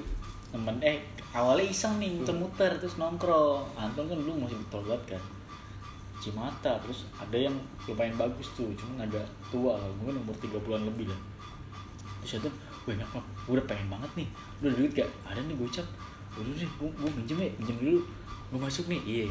temen 0.49 0.77
eh 0.81 0.97
awalnya 1.33 1.65
iseng 1.65 2.01
nih 2.01 2.09
muter-muter 2.17 2.73
terus 2.81 2.97
nongkrong. 2.97 3.69
Anton 3.77 4.09
kan 4.09 4.17
dulu 4.17 4.49
masih 4.49 4.57
betul 4.65 4.81
banget 4.89 5.13
kan. 5.13 5.23
Cimata 6.23 6.79
terus 6.79 7.03
ada 7.19 7.35
yang 7.35 7.51
lumayan 7.83 8.15
bagus 8.15 8.47
tuh, 8.55 8.71
cuman 8.79 9.03
agak 9.03 9.27
tua 9.51 9.75
lah, 9.75 9.91
mungkin 9.99 10.23
umur 10.23 10.35
30-an 10.39 10.87
lebih 10.87 11.11
lah. 11.11 11.19
Terus 12.23 12.47
gue 12.47 12.91
enak 12.95 13.09
banget, 13.11 13.27
gue 13.43 13.53
udah 13.59 13.67
pengen 13.67 13.87
banget 13.91 14.11
nih. 14.23 14.27
Lu 14.63 14.71
ada 14.71 14.75
duit 14.79 14.91
gak? 14.95 15.09
Ada 15.27 15.39
nih 15.43 15.55
gocap. 15.59 15.87
Udah 16.39 16.51
deh, 16.55 16.71
gue, 16.79 16.89
gue 16.95 17.09
minjem 17.19 17.37
ya, 17.43 17.51
minjem 17.59 17.77
dulu. 17.83 17.99
Gue 18.55 18.59
masuk 18.63 18.87
nih, 18.87 19.01
iya. 19.03 19.25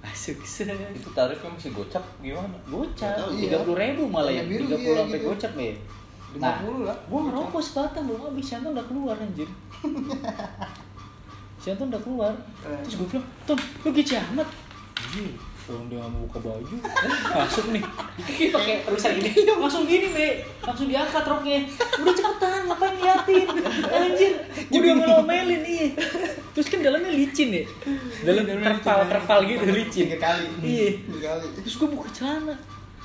Masuk, 0.00 0.40
itu 0.40 1.08
tarifnya 1.12 1.52
masih 1.52 1.76
gocap 1.76 2.00
gimana 2.24 2.56
Gocap, 2.64 3.20
tahu, 3.20 3.36
tiga 3.36 3.60
puluh 3.60 3.76
ribu 3.76 4.08
malah 4.08 4.32
ya, 4.32 4.40
tiga 4.48 4.72
puluh 4.80 4.96
iya, 4.96 5.04
sampai 5.04 5.20
gitu. 5.20 5.28
gocap 5.28 5.52
ya. 5.60 5.74
50 6.30 6.86
lah. 6.86 6.96
Gue 7.10 7.20
ngerokok 7.26 7.60
sebatang 7.60 8.04
belum 8.06 8.20
habis, 8.30 8.44
Sianton 8.46 8.72
udah 8.72 8.86
keluar 8.86 9.16
anjir. 9.18 9.50
Sianton 11.60 11.90
udah 11.90 12.00
keluar. 12.00 12.32
Eh. 12.64 12.80
Terus 12.86 12.94
gue 13.02 13.08
bilang, 13.12 13.26
Ton, 13.44 13.58
lu 13.58 13.90
gici 13.92 14.14
amat. 14.16 14.48
Iya, 15.10 15.28
orang 15.68 15.86
dia 15.92 15.98
nggak 16.00 16.10
mau 16.14 16.20
buka 16.24 16.38
baju, 16.40 16.76
masuk 17.42 17.66
nih. 17.74 17.84
Kita 18.24 18.56
pakai 18.56 18.74
terusan 18.86 19.12
gini, 19.20 19.42
langsung 19.44 19.84
gini 19.84 20.08
be, 20.14 20.28
langsung 20.64 20.86
diangkat 20.88 21.24
roknya. 21.26 21.58
Udah 22.00 22.14
cepetan, 22.16 22.60
ngapain 22.70 22.92
ngeliatin? 22.96 23.46
Anjir, 23.90 24.32
gue 24.70 24.80
udah 24.84 24.94
ngomelin 25.20 25.62
iya. 25.66 25.88
Terus 26.56 26.66
kan 26.72 26.80
dalamnya 26.80 27.12
licin 27.12 27.48
ya, 27.52 27.64
dalam 28.24 28.44
terpal 28.46 28.98
terpal 29.06 29.38
gitu 29.44 29.64
licin. 29.68 30.04
Tiga 30.08 30.18
kali. 30.18 30.44
Iya. 30.64 30.88
Kali. 31.04 31.46
Terus 31.60 31.74
gue 31.76 31.88
buka 31.92 32.08
celana. 32.14 32.54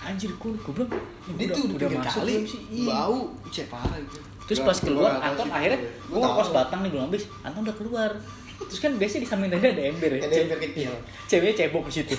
Anjir, 0.05 0.29
gue, 0.37 0.53
gue 0.53 0.73
bilang, 0.77 0.91
"Ini 1.33 1.49
Dia 1.49 1.55
tuh 1.57 1.63
udah 1.65 1.89
tiga 1.89 1.97
masuk 1.97 2.21
kali 2.21 2.33
belum 2.37 2.45
sih? 2.45 2.61
Iya. 2.69 2.85
bau, 2.93 3.19
cek 3.49 3.65
parah 3.73 3.97
itu. 3.97 4.17
Terus 4.45 4.59
pas 4.61 4.77
keluar, 4.77 5.17
Anton 5.17 5.49
akhirnya 5.49 5.79
Gua 6.05 6.21
gue 6.21 6.31
kos 6.37 6.49
batang 6.53 6.85
nih 6.85 6.89
belum 6.93 7.03
habis. 7.09 7.25
Anton 7.41 7.65
udah 7.65 7.75
keluar. 7.81 8.11
Terus 8.57 8.79
kan 8.79 8.91
biasanya 8.95 9.21
di 9.21 9.29
samping 9.29 9.49
tenda 9.49 9.67
ada 9.67 9.83
ember 9.83 10.11
ya. 10.11 10.21
Ada 10.21 10.35
ember 10.41 10.59
kecil. 10.61 10.91
Ceweknya 11.25 11.53
cebok 11.57 11.83
di 11.85 11.93
situ. 11.93 12.15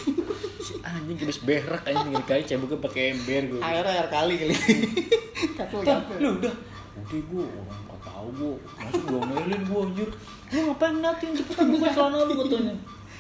Si 0.59 0.73
anjing 0.87 1.17
kudus 1.17 1.39
berak 1.41 1.83
anjing 1.83 2.07
tinggal 2.11 2.25
kali 2.25 2.43
ceboknya 2.43 2.79
pakai 2.79 3.03
ember 3.13 3.43
gue. 3.49 3.61
Air 3.61 3.85
air 3.85 4.07
kali 4.07 4.35
kali. 4.37 4.55
Capek. 5.59 6.17
lu 6.19 6.37
udah. 6.37 6.55
Udah 6.97 7.21
gue 7.23 7.45
orang 7.45 7.81
gak 7.87 8.01
tau 8.03 8.29
gue. 8.31 8.55
Masuk 8.79 9.03
gue 9.05 9.21
melin 9.23 9.61
gue 9.63 9.81
anjir. 9.83 10.09
Lu 10.47 10.59
ngapain 10.67 10.93
ngeliatin 10.95 11.31
cepetan 11.35 11.67
buka 11.71 11.89
celana 11.91 12.19
lu 12.23 12.35
katanya. 12.39 12.75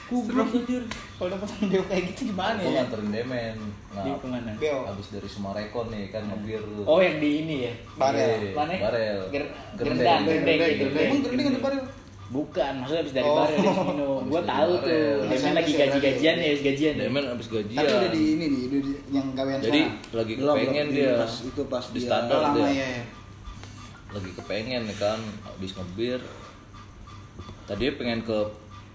Gue 0.06 0.20
bilang 0.22 0.48
anjir. 0.48 0.82
Kalau 1.16 1.28
dapat 1.32 1.48
video 1.56 1.80
kayak 1.82 2.02
gitu 2.06 2.20
gimana 2.28 2.60
gue 2.60 2.68
ya? 2.68 2.76
nganterin 2.78 3.08
demen 3.08 3.56
Di 3.90 3.96
nah 4.04 4.16
ke 4.16 4.26
mana? 4.28 4.50
Beo. 4.54 4.78
abis 4.86 5.06
dari 5.08 5.24
Sumarekon 5.26 5.88
nih 5.88 6.12
kan 6.12 6.22
ngebir 6.22 6.60
tuh 6.60 6.84
Oh 6.84 7.00
yang 7.00 7.16
di 7.16 7.30
ini 7.42 7.56
ya. 7.64 7.72
Barel. 7.96 8.28
Iya, 8.36 8.52
Mana? 8.52 8.74
barel 8.78 9.18
Ger- 9.32 9.50
Gerendeng. 9.74 10.04
Gerendang, 10.04 10.20
Gerendeng, 10.22 10.58
Gerendeng, 10.60 11.10
Gerendeng. 11.24 11.84
Emang? 12.26 12.34
Bukan, 12.36 12.72
maksudnya 12.76 13.00
habis 13.00 13.14
dari 13.14 13.22
Oh. 13.24 13.36
barel 13.36 13.54
habis 13.56 13.78
minum. 13.86 14.16
Habis 14.18 14.28
Gua 14.28 14.42
tahu 14.44 14.72
tuh. 14.76 14.90
Dia 14.90 15.28
Masih- 15.28 15.44
main 15.44 15.54
lagi 15.54 15.72
gaji-gajian 15.72 16.34
ya, 16.36 16.46
habis 16.48 16.62
gajian. 16.64 16.92
ya. 16.92 17.02
Demen 17.04 17.24
abis 17.28 17.46
gajian 17.48 17.78
Tapi 17.78 17.92
udah 17.92 18.10
di 18.10 18.22
ini 18.28 18.44
nih, 18.44 18.60
udah 18.66 18.80
di, 18.80 18.92
yang 19.08 19.26
gawean 19.32 19.58
jadi 19.60 19.80
sekarang. 19.80 20.16
lagi 20.16 20.32
Belum, 20.34 20.48
kepengen 20.52 20.86
belum. 20.86 20.96
dia 20.96 21.12
Pas 21.16 21.34
itu 21.40 21.62
pas 21.64 21.84
di 21.84 21.92
dia- 21.92 22.04
standar 22.04 22.38
lama 22.40 22.56
dia 22.56 22.66
ya. 22.68 22.86
ya. 22.92 23.04
lagi 24.08 24.30
kepengen 24.32 24.82
ya 24.82 24.96
kan 24.96 25.18
habis 25.44 25.70
ngebir 25.72 26.20
tadinya 27.64 27.92
pengen 27.94 28.20
ke 28.22 28.38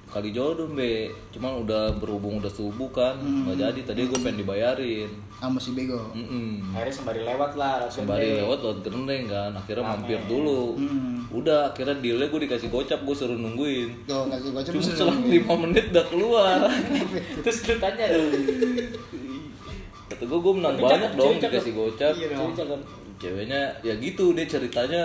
kali 0.07 0.29
jodoh 0.29 0.65
be 0.67 0.91
cuman 1.29 1.61
udah 1.61 1.93
berhubung 1.93 2.39
udah 2.39 2.49
subuh 2.49 2.89
kan 2.89 3.15
Hmm. 3.15 3.45
nggak 3.45 3.57
jadi 3.61 3.79
tadi 3.85 4.01
gue 4.03 4.17
pengen 4.17 4.39
dibayarin 4.39 5.11
Sama 5.41 5.57
si 5.57 5.73
Bego. 5.73 5.97
Mm-mm. 6.11 6.61
Akhirnya 6.69 6.93
sembari 6.93 7.21
lewat 7.23 7.51
lah, 7.55 7.81
langsung 7.81 8.05
sembari 8.05 8.23
deh. 8.27 8.37
lewat 8.39 8.59
lewat 8.61 8.77
gerendeng 8.81 9.23
kan 9.25 9.51
akhirnya 9.51 9.81
Rame. 9.81 9.93
mampir 9.97 10.19
dulu 10.25 10.61
Hmm. 10.77 11.17
udah 11.33 11.59
akhirnya 11.67 11.95
dealnya 11.97 12.27
gue 12.27 12.41
dikasih 12.41 12.67
gocap 12.67 12.99
gue 12.99 13.15
suruh 13.15 13.33
nungguin 13.35 13.89
Tuh, 14.03 14.21
nggak 14.23 14.37
sih 14.37 14.49
gocap 14.51 14.71
cuma 14.71 14.83
selang. 14.85 15.19
5 15.23 15.33
menit 15.59 15.85
udah 15.89 16.05
keluar 16.05 16.59
Terus 17.43 17.57
lu 17.63 17.75
tanya 17.75 18.05
dong. 18.07 18.31
kata 20.07 20.23
gue 20.23 20.39
gue 20.39 20.53
menang 20.53 20.73
Tapi 20.73 20.83
banyak 20.83 20.99
cakep, 21.01 21.17
dong 21.17 21.35
dikasih 21.39 21.73
gocap 21.73 22.13
Iya 22.13 22.27
dong. 22.29 22.37
Cewek 22.37 22.55
cakep. 22.59 22.79
ceweknya 23.17 23.61
ya 23.81 23.93
gitu 23.97 24.25
dia 24.31 24.45
ceritanya 24.45 25.03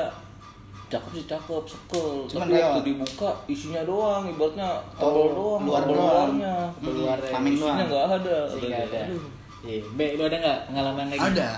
cakep 0.86 1.10
sih 1.12 1.24
cakep 1.26 1.62
sekel 1.64 2.08
Cuman 2.26 2.46
tapi 2.46 2.58
waktu 2.58 2.80
dibuka 2.84 3.30
isinya 3.46 3.82
doang 3.82 4.22
ibaratnya 4.26 4.68
Oh, 4.94 5.00
tebal 5.00 5.26
doang 5.32 5.62
luar 5.62 5.80
tebal 5.80 5.90
doang. 5.90 6.06
luarnya 6.28 6.54
Tebal 6.74 6.92
luarnya. 6.96 7.30
Tameng 7.30 7.54
isinya 7.54 7.64
doang. 7.64 7.86
nggak 7.86 8.04
ada 8.18 8.36
Sih 8.44 8.54
katanya. 8.56 8.68
nggak 8.68 8.84
ada. 8.86 9.00
Aduh. 9.06 9.24
Iya, 9.66 9.82
Be, 9.92 10.14
lu 10.14 10.23
ada 10.23 10.37
nggak 10.37 10.58
pengalaman 10.64 11.04
kayak 11.08 11.18
gitu? 11.18 11.30
Ada, 11.35 11.49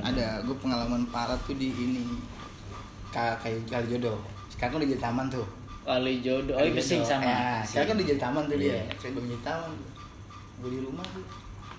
ada. 0.00 0.26
Gue 0.40 0.56
pengalaman 0.56 1.02
parah 1.08 1.34
tuh 1.42 1.54
di 1.54 1.68
ini. 1.68 2.02
Ka- 3.08 3.34
Kayak 3.36 3.66
kali 3.66 3.86
jodoh. 3.90 4.18
Sekarang 4.46 4.72
kan 4.72 4.80
udah 4.80 4.88
jadi 4.88 5.02
taman 5.02 5.26
tuh. 5.26 5.46
Kali 5.82 6.12
jodoh. 6.20 6.54
Oh, 6.54 6.62
iya 6.62 6.72
pesing 6.72 7.00
jodoh. 7.00 7.10
sama. 7.12 7.26
Ya, 7.26 7.58
sekarang 7.60 7.86
kan 7.86 7.96
udah 7.96 8.06
jadi 8.06 8.20
taman 8.20 8.42
tuh 8.44 8.56
dia. 8.56 8.70
Iya. 8.70 8.82
Saya 8.96 9.10
belum 9.12 9.26
jadi 9.28 9.42
taman. 9.42 9.72
Gue 10.56 10.70
di 10.70 10.80
rumah 10.80 11.06
tuh. 11.08 11.26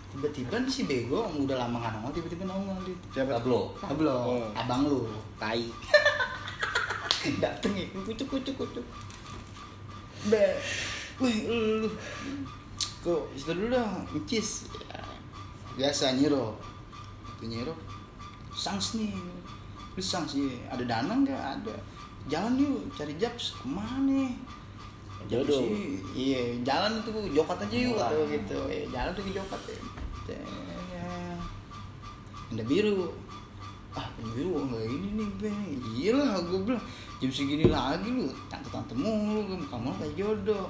Tiba-tiba 0.08 0.56
si 0.66 0.82
Bego 0.84 1.20
udah 1.30 1.58
lama 1.58 1.78
nggak 1.78 1.92
nongol, 1.94 2.12
tiba-tiba 2.12 2.44
nongol 2.44 2.80
di 2.82 2.94
Siapa? 3.12 3.38
tablo 3.38 3.76
Pablo, 3.78 4.16
Oh. 4.26 4.48
abang 4.52 4.84
lu, 4.84 5.04
tai. 5.38 5.68
Dateng 7.44 7.76
ya, 7.76 7.86
kucuk 7.94 8.26
kucuk 8.26 8.56
kucuk. 8.56 8.86
Be, 10.26 10.56
wih 11.20 11.38
lu, 11.84 11.92
kok 13.04 13.22
itu 13.32 13.52
dulu 13.52 13.68
dong, 13.70 14.08
incis. 14.16 14.66
Ya, 14.88 15.04
biasa 15.78 16.18
nyiro, 16.18 16.58
itu 17.38 17.46
nyiro, 17.54 17.74
sangs 18.50 18.98
nih, 18.98 19.14
lu 19.94 20.02
sangs 20.02 20.34
iya, 20.34 20.58
ada 20.74 20.84
dana 20.84 21.14
nggak 21.14 21.44
ada. 21.62 21.76
Jalan 22.28 22.60
yuk, 22.60 22.92
cari 22.98 23.16
jobs 23.16 23.56
ke 23.56 23.66
mana? 23.72 24.28
Jodoh. 25.32 25.64
Sih, 25.64 26.04
Iya, 26.12 26.60
jalan 26.64 27.00
itu 27.00 27.12
jokat 27.32 27.60
aja 27.64 27.78
yuk 27.78 27.96
atau 27.96 28.28
gitu. 28.28 28.60
Eh, 28.68 28.84
jalan 28.92 29.12
tuh 29.16 29.24
ke 29.24 29.32
jokat 29.32 29.62
ya. 29.70 29.80
Ada 32.48 32.64
biru. 32.64 33.12
Ah, 33.98 34.08
biru 34.22 34.60
enggak 34.62 34.86
ini 34.88 35.08
nih, 35.20 35.30
Ben. 35.42 35.80
Iya 35.98 36.12
lah, 36.16 36.38
gue 36.46 36.60
bilang 36.64 36.84
jam 37.18 37.32
segini 37.34 37.66
lagi 37.68 38.08
lu 38.14 38.30
tante-tante 38.48 38.94
mulu, 38.94 39.58
kamu 39.68 39.90
kayak 40.00 40.14
jodoh. 40.16 40.70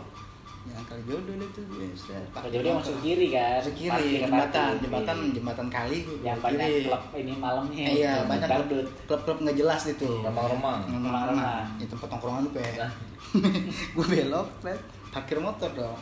Yang 0.68 0.86
kali 0.88 1.02
jodoh 1.08 1.36
deh 1.40 1.50
tuh 1.56 1.64
set. 1.96 2.24
Kalau 2.30 2.50
jodoh 2.52 2.72
masuk 2.80 2.96
kiri 3.02 3.28
kan. 3.32 3.60
Masuk 3.60 3.76
kiri, 3.76 4.08
jembatan, 4.22 4.72
jembatan, 4.84 5.18
Iya. 5.18 5.34
jembatan 5.40 5.68
kali 5.68 5.98
gue. 6.04 6.18
Yang 6.22 6.38
banyak 6.44 6.68
kiri. 6.68 6.84
klub 6.88 7.04
ini 7.16 7.34
malamnya. 7.36 7.86
Eh, 7.88 7.96
iya, 8.00 8.14
banyak 8.24 8.48
klub, 8.48 8.60
Dangdut. 8.68 8.88
klub-klub 9.10 9.38
nggak 9.44 9.58
jelas 9.58 9.82
itu. 9.88 10.10
remang-remang 10.22 10.80
Remang-remang. 10.88 11.66
Itu 11.80 11.92
tempat 11.96 12.08
tongkrongan 12.14 12.42
lu, 12.46 12.52
Pe. 12.52 12.64
Nah. 12.78 12.92
gue 13.96 14.06
belok, 14.06 14.48
Pe. 14.62 14.74
parkir 15.10 15.38
motor 15.40 15.70
dong. 15.74 16.00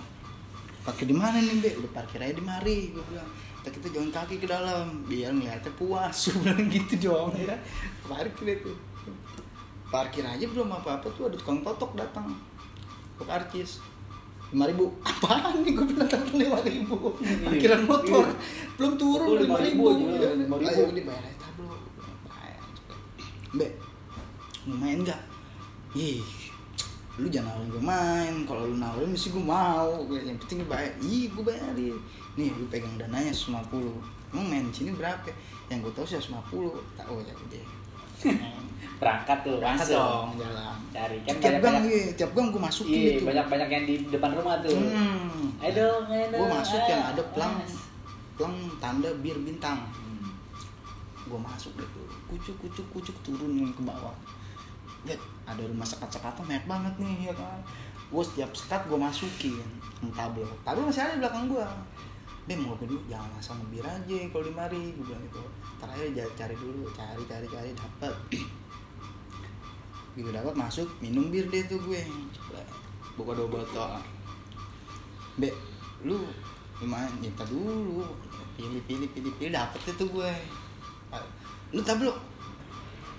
Parkir 0.83 1.05
di 1.09 1.15
mana 1.17 1.37
nih, 1.39 1.57
Be? 1.61 1.69
Udah 1.81 1.91
parkir 1.95 2.19
aja 2.21 2.33
di 2.33 2.43
mari, 2.43 2.91
gue 2.93 3.03
bilang. 3.09 3.29
Kita 3.65 3.81
kita 3.81 3.87
jalan 3.97 4.11
kaki 4.13 4.35
ke 4.37 4.45
dalam, 4.45 4.85
biar 5.09 5.33
ngeliatnya 5.33 5.73
puas. 5.73 6.13
Gue 6.29 6.45
bilang 6.45 6.69
gitu 6.69 7.09
dong, 7.09 7.33
ya. 7.33 7.57
Parkir 8.05 8.61
itu. 8.61 8.69
Parkir 9.89 10.21
aja 10.21 10.45
belum 10.45 10.69
apa-apa 10.69 11.09
tuh 11.17 11.25
ada 11.25 11.33
tukang 11.33 11.65
totok 11.65 11.97
datang. 11.97 12.29
Ke 13.17 13.25
karcis. 13.25 13.81
Lima 14.53 14.65
ribu 14.69 14.85
apaan 15.01 15.65
nih 15.65 15.73
gue 15.73 15.85
bilang 15.89 16.09
lima 16.37 16.59
ribu 16.61 16.97
parkiran 17.17 17.81
motor 17.89 18.25
belum 18.77 18.93
turun 18.99 19.41
lima 19.41 19.57
5.000 19.57 19.65
ribu 19.71 19.83
aja, 19.89 20.29
5.000. 20.35 20.69
ayo 20.69 20.83
dibayar 20.93 21.23
aja 21.23 21.37
tablo 21.41 21.75
Bayar. 22.25 22.63
Mbak, 23.55 23.71
mau 24.67 24.75
main 24.81 24.99
nggak? 25.01 25.21
Ih, 25.95 26.19
lu 27.15 27.31
jangan 27.31 27.55
nawarin 27.55 27.71
gue 27.71 27.83
main. 27.83 28.33
Kalau 28.43 28.61
lu 28.67 28.75
nawarin 28.75 29.09
mesti 29.15 29.31
gue 29.31 29.39
mau. 29.39 30.03
Yang 30.11 30.37
penting 30.43 30.67
bayar. 30.67 30.91
Ih, 30.99 31.31
gue 31.31 31.43
bayarin. 31.45 31.95
Nih, 32.35 32.51
lu 32.51 32.67
pegang 32.67 32.99
dananya 32.99 33.31
150. 33.31 33.71
Emang 34.35 34.45
main 34.51 34.67
sini 34.75 34.91
berapa? 34.91 35.31
Yang 35.71 35.87
gue 35.87 35.93
tahu 35.95 36.05
sih 36.05 36.19
150. 36.19 36.99
Tak 36.99 37.05
oh 37.07 37.23
ya 37.23 37.31
udah. 37.31 37.65
Berangkat 38.95 39.37
tuh, 39.41 39.57
Berangkat 39.57 39.87
langsung. 39.87 39.99
dong 39.99 40.29
jalan. 40.39 40.75
Cari 40.89 41.17
kan 41.21 41.35
tiap 41.37 41.55
gang, 41.59 41.77
iya, 41.83 42.01
tiap 42.13 42.31
gang 42.31 42.47
gue 42.49 42.61
masukin 42.61 42.95
Iya, 42.95 43.11
itu. 43.13 43.23
banyak-banyak 43.25 43.69
yang 43.69 43.83
di 43.83 43.95
depan 44.07 44.31
rumah 44.31 44.55
tuh. 44.59 44.71
Hmm. 44.73 45.59
Ayo 45.59 45.71
dong, 45.73 46.03
ayo. 46.07 46.25
Gue 46.31 46.47
masuk 46.49 46.79
ayo. 46.79 46.89
yang 46.89 47.03
ada 47.05 47.23
pelang, 47.31 47.53
Mas. 47.57 47.75
pelang 48.35 48.55
tanda 48.77 49.09
bir 49.19 49.37
bintang. 49.39 49.79
Hmm. 49.91 50.03
gue 51.25 51.39
masuk 51.41 51.73
tuh 51.73 51.89
kucuk 52.29 52.53
kucuk 52.61 52.85
kucuk 52.93 53.17
turun 53.25 53.57
ke 53.73 53.81
bawah 53.81 54.13
lihat 55.05 55.17
ada 55.45 55.65
rumah 55.65 55.81
sekat-sekatan 55.81 56.45
banyak 56.45 56.65
banget 56.69 56.93
nih 57.01 57.15
ya 57.25 57.33
kan 57.33 57.57
gue 58.05 58.23
setiap 58.23 58.53
sekat 58.53 58.85
gue 58.85 58.93
masukin 58.93 59.57
yang 59.99 60.13
tablo 60.13 60.45
tablo 60.61 60.85
masih 60.85 61.01
ada 61.01 61.17
di 61.17 61.25
belakang 61.25 61.49
gue 61.49 61.65
deh 62.45 62.57
mau 62.61 62.77
dulu 62.77 63.01
jangan 63.09 63.41
asal 63.41 63.57
ngebir 63.57 63.81
aja 63.81 64.17
kalau 64.29 64.45
di 64.45 64.53
mari 64.53 64.93
gue 64.93 65.01
bilang 65.01 65.21
gitu 65.25 65.41
ja- 66.13 66.33
cari 66.37 66.53
dulu 66.53 66.85
cari 66.93 67.21
cari 67.25 67.47
cari 67.49 67.69
dapet 67.73 68.13
gue 70.15 70.31
dapat 70.31 70.55
masuk 70.55 70.87
minum 71.03 71.27
bir 71.27 71.43
deh 71.51 71.67
tuh 71.67 71.79
gue. 71.83 72.01
Buka 73.19 73.35
dua 73.35 73.47
botol. 73.51 73.99
Be 75.35 75.51
lu 76.07 76.23
gimana? 76.79 77.11
Minta 77.19 77.43
dulu. 77.43 78.07
Pilih 78.55 78.79
pilih 78.87 79.11
pilih 79.11 79.31
pilih 79.35 79.51
dapet 79.51 79.79
deh 79.83 79.95
tuh 79.99 80.07
gue. 80.07 80.31
Lu 81.75 81.83
tablo 81.83 82.15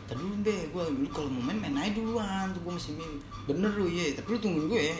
Tadi 0.07 0.23
dulu 0.23 0.39
be, 0.39 0.71
gue 0.71 0.85
lu 1.03 1.09
kalau 1.11 1.27
mau 1.27 1.51
main 1.51 1.59
main 1.59 1.77
aja 1.77 1.99
duluan. 1.99 2.49
Tuh 2.57 2.61
gue 2.65 2.73
masih 2.79 2.93
milih 2.97 3.21
bener 3.45 3.73
lu 3.77 3.87
iya. 3.91 4.17
Tapi 4.17 4.29
lu 4.33 4.39
tungguin 4.41 4.67
gue 4.73 4.81
ya 4.81 4.97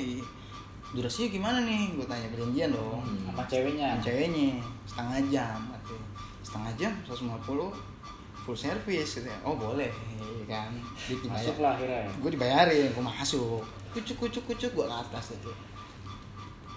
durasinya 0.93 1.29
gimana 1.33 1.59
nih? 1.65 1.97
Gue 1.97 2.07
tanya 2.07 2.29
perjanjian 2.31 2.71
dong. 2.77 3.03
Hmm. 3.03 3.33
Sama 3.33 3.43
ceweknya. 3.49 3.89
sama 3.97 4.05
ceweknya. 4.05 4.51
Setengah 4.85 5.19
jam 5.33 5.59
katanya. 5.73 6.07
setengah 6.47 6.73
jam 6.79 6.93
150 7.11 7.96
full 8.47 8.55
service 8.55 9.19
gitu 9.19 9.27
ya. 9.27 9.39
oh 9.43 9.59
boleh 9.59 9.91
kan? 10.47 10.71
Masuk 11.27 11.59
lah 11.59 11.75
akhirnya. 11.75 12.07
gue 12.07 12.31
dibayarin 12.31 12.89
gue 12.95 13.05
masuk. 13.05 13.61
Kucuk 13.93 14.17
kucuk 14.27 14.45
kucuk 14.47 14.71
gue 14.73 14.87
ke 14.87 14.95
atas 14.95 15.35
itu. 15.35 15.51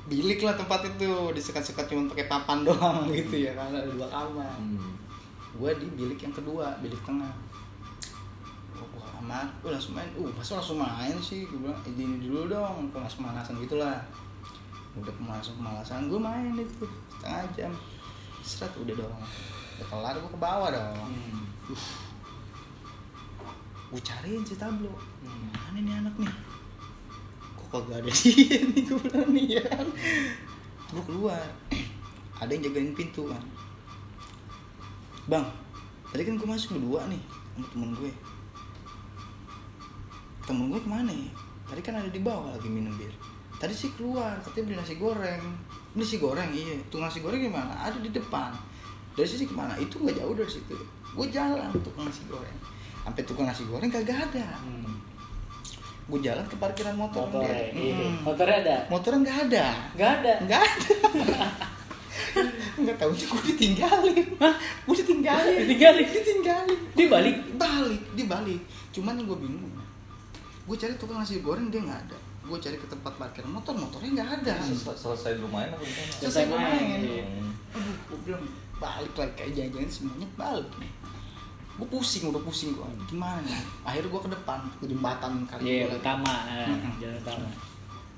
Bilik 0.10 0.41
lah 0.41 0.58
tempat 0.58 0.89
itu 0.89 1.10
disekat-sekat 1.38 1.86
cuma 1.86 2.10
pakai 2.10 2.25
papan 2.25 2.63
doang 2.67 3.05
gitu 3.13 3.45
ya 3.45 3.53
kan? 3.53 3.69
Ada 3.69 3.93
dua 3.93 4.10
kamar. 4.10 4.58
Hmm. 4.58 4.97
gue 5.49 5.71
di 5.82 5.88
bilik 5.97 6.19
yang 6.21 6.34
kedua 6.34 6.77
bilik 6.82 6.97
tengah. 7.05 7.29
Gue 8.73 8.86
kamar 9.05 9.45
gue 9.62 9.69
langsung 9.69 9.93
main. 9.93 10.10
Uh 10.17 10.34
masa 10.34 10.58
langsung 10.58 10.82
main 10.82 11.15
sih? 11.21 11.45
Gue 11.45 11.62
bilang 11.62 11.77
"Eh, 11.86 11.93
ini 11.93 12.25
dulu 12.25 12.49
dong 12.49 12.89
pemas 12.89 13.13
pemanasan 13.13 13.62
gitulah. 13.62 14.01
Udah 14.97 15.13
pemanasan 15.13 15.53
pemanasan 15.62 16.10
gue 16.10 16.17
main 16.17 16.53
itu. 16.58 16.86
Setengah 17.13 17.45
jam. 17.53 17.71
Seret 18.41 18.73
udah 18.82 18.95
dong. 18.97 19.21
Udah 19.77 19.88
kelar 19.93 20.15
gue 20.17 20.32
ke 20.34 20.39
bawah 20.41 20.69
dong. 20.73 21.05
Hmm. 21.05 21.59
Gue 23.89 24.01
cariin 24.01 24.45
si 24.45 24.55
tablo. 24.58 24.93
Hmm. 25.25 25.49
mana 25.53 25.79
nih 25.82 25.93
anak 26.01 26.15
nih? 26.17 26.34
Kok 27.58 27.67
kagak 27.69 28.05
ada 28.05 28.10
dia 28.10 28.58
nih 28.73 28.82
gue 28.86 28.97
bilang 29.01 29.29
nih 29.34 29.45
ya 29.58 29.62
kan? 29.65 29.88
Gue 30.93 31.03
keluar. 31.05 31.45
Ada 32.39 32.51
yang 32.55 32.69
jagain 32.69 32.93
pintu 32.95 33.27
kan 33.27 33.43
bang 35.29 35.45
tadi 36.10 36.25
kan 36.25 36.41
gue 36.41 36.47
masuk 36.49 36.82
berdua 36.82 37.05
nih 37.05 37.21
sama 37.53 37.65
temen 37.69 37.89
gue. 37.93 38.12
Temen 40.49 40.65
gue 40.73 40.82
ke 40.82 40.89
mana 40.89 41.12
ya? 41.13 41.32
Tadi 41.69 41.82
kan 41.86 42.01
ada 42.01 42.10
di 42.10 42.17
bawah 42.17 42.58
lagi 42.58 42.65
minum 42.65 42.89
bir. 42.97 43.13
Tadi 43.62 43.69
sih 43.69 43.93
keluar 43.93 44.41
katanya 44.41 44.65
beli 44.65 44.75
nasi 44.82 44.95
goreng. 44.97 45.43
Beli 45.93 46.01
nasi 46.01 46.17
goreng 46.17 46.49
iya. 46.49 46.73
Tuh 46.89 46.97
nasi 46.97 47.21
goreng 47.21 47.38
gimana? 47.38 47.77
Ada 47.77 48.01
di 48.01 48.10
depan. 48.10 48.49
Dari 49.13 49.27
sini 49.29 49.45
ke 49.45 49.53
mana? 49.53 49.77
Itu 49.77 50.01
nggak 50.01 50.17
jauh 50.17 50.34
dari 50.34 50.49
situ 50.49 50.73
gue 51.12 51.28
jalan 51.30 51.69
tukang 51.76 52.06
nasi 52.06 52.22
goreng 52.26 52.58
sampai 53.02 53.24
tukang 53.24 53.45
nasi 53.45 53.63
goreng 53.63 53.89
kagak 53.89 54.19
ada 54.24 54.48
Hmm. 54.60 54.95
gue 56.08 56.19
jalan 56.19 56.41
ke 56.43 56.56
parkiran 56.56 56.95
motor 56.95 57.22
Motornya, 57.24 57.54
dia. 57.69 57.69
iya. 57.72 57.95
Hmm. 58.00 58.17
Motornya 58.24 58.56
ada? 58.60 58.78
motornya 58.88 59.19
nggak 59.22 59.38
ada 59.48 59.65
Nggak 59.93 60.12
ada. 60.15 60.34
nggak 60.41 60.62
ada 60.62 60.93
nggak 62.80 62.95
tahu 62.95 63.12
gue 63.12 63.41
ditinggalin 63.48 64.15
gue 64.80 64.95
ditinggalin 64.98 65.58
Ditinggalin? 65.62 66.08
ditinggalin 66.08 66.80
Dia 66.93 67.08
balik? 67.08 67.36
balik 67.56 68.02
dia 68.13 68.26
balik 68.26 68.62
cuman 68.89 69.15
gue 69.19 69.38
bingung 69.38 69.74
gue 70.63 70.78
cari 70.78 70.93
tukang 70.95 71.17
nasi 71.17 71.39
goreng 71.39 71.67
dia 71.67 71.80
nggak 71.80 72.00
ada 72.04 72.17
gue 72.41 72.58
cari 72.58 72.76
ke 72.76 72.88
tempat 72.88 73.13
parkir 73.15 73.43
motor 73.43 73.74
motornya 73.74 74.10
nggak 74.15 74.30
ada 74.41 74.54
Sel- 74.63 74.95
selesai 74.95 75.38
lumayan 75.38 75.69
apa 75.72 75.86
selesai 76.15 76.45
Selesai 76.45 76.45
gue. 78.10 78.12
Hmm. 78.12 78.17
gue 78.17 78.19
bilang 78.26 78.43
balik 78.76 79.13
lagi 79.13 79.34
kayak 79.36 79.52
jangan-jangan 79.54 79.89
semuanya 79.89 80.28
balik 80.34 80.69
nih 80.76 80.91
gue 81.72 81.88
pusing 81.89 82.24
udah 82.26 82.41
pusing 82.41 82.69
gue 82.72 82.88
gimana 83.06 83.39
nih 83.41 83.56
akhirnya 83.82 84.10
gue 84.10 84.22
ke 84.22 84.32
depan 84.32 84.60
ke 84.74 84.86
jembatan 84.86 85.32
kali 85.45 85.62
Iya, 85.62 85.76
gua 85.78 85.88
lagi. 85.88 86.02
utama, 86.02 86.34
eh, 86.50 86.67
Mm-mm. 86.67 86.93
jalan 86.98 87.17
utama. 87.17 87.48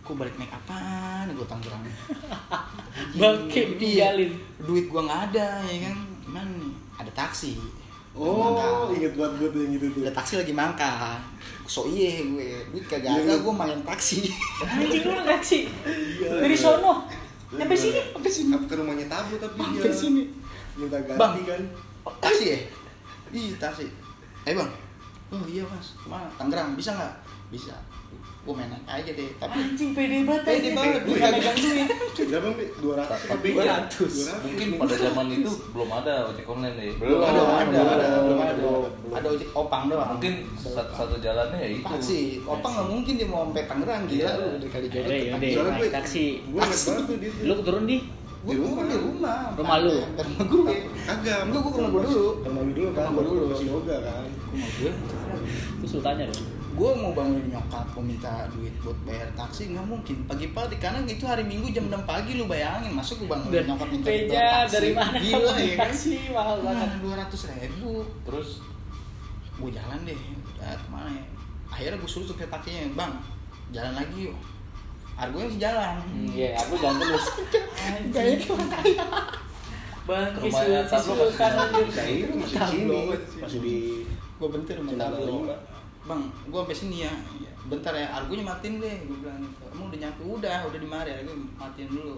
gue 0.02 0.16
balik 0.16 0.36
naik 0.36 0.54
apaan 0.56 1.26
gue 1.30 1.46
Tangerang 1.46 1.84
Bangke 3.20 3.54
Iya. 3.54 3.70
ditinggalin. 3.72 4.32
duit 4.62 4.86
gue 4.88 5.02
nggak 5.02 5.22
ada 5.30 5.48
ya 5.62 5.78
kan 5.84 5.96
gimana 6.22 6.50
nih 6.56 6.72
ada 6.96 7.12
taksi 7.12 7.54
Oh, 8.12 8.92
inget 8.92 9.16
banget 9.16 9.40
gue 9.40 9.50
tuh 9.50 9.60
yang 9.62 9.72
gitu 9.72 9.86
tuh. 9.90 10.02
ada 10.04 10.12
taksi 10.12 10.34
lagi 10.36 10.52
mangkal 10.52 11.16
so 11.64 11.88
iye 11.88 12.28
gue 12.28 12.44
duit 12.68 12.84
kagak 12.84 13.08
ada 13.16 13.24
Iya. 13.26 13.40
gue 13.40 13.54
main 13.54 13.80
taksi 13.82 14.28
Anjing 14.60 15.04
lu 15.06 15.24
taksi. 15.24 15.60
Iya. 16.20 16.44
Dari 16.44 16.52
sono. 16.54 17.08
Sampai 17.52 17.78
sini. 17.78 18.00
sampai 18.16 18.32
sini. 18.32 18.52
Ke 18.64 18.76
rumahnya 18.80 19.06
tabu 19.12 19.36
tapi 19.36 19.60
sampai 19.60 19.84
dia 19.84 19.92
sini. 19.92 20.24
minta 20.80 20.98
ganti 21.04 21.20
Bang. 21.20 21.34
kan. 21.44 21.62
Oh, 22.08 22.14
taksi 22.24 22.46
ya? 22.48 22.60
Iya 23.32 23.56
taksi 23.60 23.86
eh 24.48 24.54
bang. 24.56 24.72
Oh 25.32 25.44
iya 25.46 25.64
mas. 25.68 25.94
Ke 26.00 26.08
mana? 26.08 26.28
Tangerang 26.40 26.74
bisa 26.80 26.96
nggak? 26.96 27.14
Bisa 27.52 27.76
gue 28.42 28.50
main 28.52 28.74
aja 28.84 29.12
deh 29.12 29.30
tapi 29.38 29.54
Anjing 29.56 29.94
pede 29.94 30.26
banget. 30.26 30.42
Pede 30.44 30.70
banget, 30.74 31.02
iya. 31.06 31.30
megang 31.30 31.58
duit. 31.58 31.88
Berapa 32.24 32.50
Bi? 32.52 32.66
200 32.74 33.30
Tapi 33.30 33.48
lebih. 33.48 33.54
kan 33.62 33.82
200. 33.86 34.42
mungkin 34.42 34.68
pada 34.76 34.96
zaman 34.98 35.26
itu 35.30 35.52
belum 35.70 35.90
ada 35.92 36.14
ojek 36.26 36.46
online 36.48 36.76
deh. 36.76 36.90
belum 36.98 37.20
ada 37.20 37.38
belum 37.38 37.54
ada 37.54 37.78
ada, 37.78 38.02
ada 38.02 38.18
belum 38.20 38.40
ada, 38.40 38.50
ada 38.50 38.54
belum 38.58 39.14
ada 39.14 39.28
ojek 39.30 39.50
opang 39.52 39.84
doang 39.88 40.10
Mungkin 40.12 40.34
satu, 40.58 40.90
satu 40.92 41.16
jalannya 41.18 41.58
ya 41.60 41.70
itu. 41.72 41.86
taksi 41.86 42.20
opang 42.44 42.72
nggak 42.72 42.88
mungkin 42.90 43.14
dia 43.16 43.28
mau 43.28 43.42
sampai 43.46 43.64
Tangerang 43.64 44.02
gila 44.06 44.18
Iya. 44.18 44.32
lu 44.34 44.46
dari 44.52 44.68
kali 44.68 44.88
jodoh 44.88 45.02
Yaudah, 45.02 45.14
ke 45.14 45.22
yaudah. 45.22 45.38
Tangerang. 45.38 45.54
Soalnya 45.54 45.72
gue 45.72 45.78
naik 45.80 45.94
taksi. 45.94 46.26
Gue 46.44 46.60
inget 46.60 46.82
banget 46.82 47.04
tuh 47.06 47.16
dia. 47.16 47.30
tuh. 47.32 47.46
Lu 47.46 47.54
turun 47.62 47.84
di 47.86 47.98
gue 48.42 48.54
turun 48.58 48.86
di 48.88 48.98
rumah 48.98 49.40
Rumah 49.54 49.78
lu? 49.80 49.96
Rumah 50.18 50.44
gue 50.44 50.62
Kagak. 51.04 51.40
Enggak, 51.46 51.54
gue 51.54 51.62
ke 51.64 51.78
rumah 51.78 51.92
gue 51.92 52.02
dulu. 52.04 52.28
Rumah 52.42 52.62
lu 52.64 52.72
dulu 52.72 52.90
kan. 52.92 53.06
Rumah 53.06 53.22
gue 53.22 53.30
dulu. 53.32 53.46
Masih 53.54 53.68
yoga 53.70 53.96
kan. 54.02 54.26
rumah 54.50 54.70
gue 54.76 54.92
Terus 55.78 55.92
lu 55.94 56.02
tanya 56.02 56.26
dong. 56.26 56.42
Gue 56.72 56.92
mau 56.96 57.12
bangunin 57.12 57.52
nyokap 57.52 57.86
mau 57.92 58.04
minta 58.04 58.48
duit 58.50 58.72
buat 58.80 58.96
bayar 59.04 59.28
taksi 59.36 59.76
nggak 59.76 59.86
mungkin. 59.86 60.18
Pagi-pagi 60.26 60.76
karena 60.80 61.04
itu 61.04 61.24
hari 61.28 61.44
minggu 61.44 61.68
jam 61.72 61.92
6 61.92 62.08
pagi 62.08 62.40
lu 62.40 62.48
bayangin. 62.48 62.96
Masuk 62.96 63.24
gue 63.24 63.30
bangunin 63.30 63.68
nyokap 63.68 63.88
minta 63.92 64.08
duit 64.08 64.28
taksi? 64.32 64.74
dari 64.74 64.90
mana 64.96 65.18
gila 65.20 65.54
ya 65.60 65.74
kan? 65.76 65.90
taksi? 65.92 66.14
Mahal 66.32 66.58
banget. 66.64 66.90
dua 67.04 67.14
ratus 67.20 67.42
ribu. 67.52 67.92
Terus? 68.24 68.50
Gue 69.60 69.70
jalan 69.70 70.00
deh. 70.08 70.20
Udah 70.56 70.74
ke 70.74 70.88
mana 70.88 71.10
ya? 71.12 71.24
Akhirnya 71.72 71.98
gue 72.00 72.10
suruh 72.10 72.28
supir 72.28 72.48
taksinya 72.48 72.92
bang 72.96 73.14
jalan 73.72 73.94
lagi 73.96 74.20
yuk. 74.32 74.38
Argonya 75.16 75.48
masih 75.48 75.62
jalan. 75.62 75.94
Hmm, 76.02 76.28
Iya, 76.34 76.50
aku 76.58 76.74
jangan 76.82 76.98
terus. 77.04 77.26
Gaya 78.16 78.34
dia 78.40 78.56
kaya. 78.58 79.06
Bang. 80.08 80.30
Itu 80.34 80.48
masih 80.50 80.72
di 81.86 81.94
sini. 81.94 82.96
Masih 83.38 83.60
di 83.62 83.76
gue 84.42 84.50
bentar 84.50 84.74
rumah 84.74 84.92
Jalan 84.98 85.12
tablo 85.14 85.36
lima. 85.46 85.56
Bang 86.04 86.22
gue 86.44 86.60
sampai 86.60 86.76
sini 86.76 86.98
ya. 87.02 87.14
Iya. 87.36 87.52
bentar 87.64 87.94
ya 87.94 88.10
argonya 88.12 88.42
matiin 88.44 88.78
deh 88.78 88.96
gue 89.02 89.18
bilang 89.18 89.38
gitu. 89.40 89.64
emang 89.70 89.86
udah 89.88 90.00
nyampe? 90.00 90.22
Udah 90.24 90.58
udah 90.66 90.80
di 90.80 90.88
mari 90.88 91.10
argo 91.12 91.32
matiin 91.54 91.90
dulu. 91.90 92.16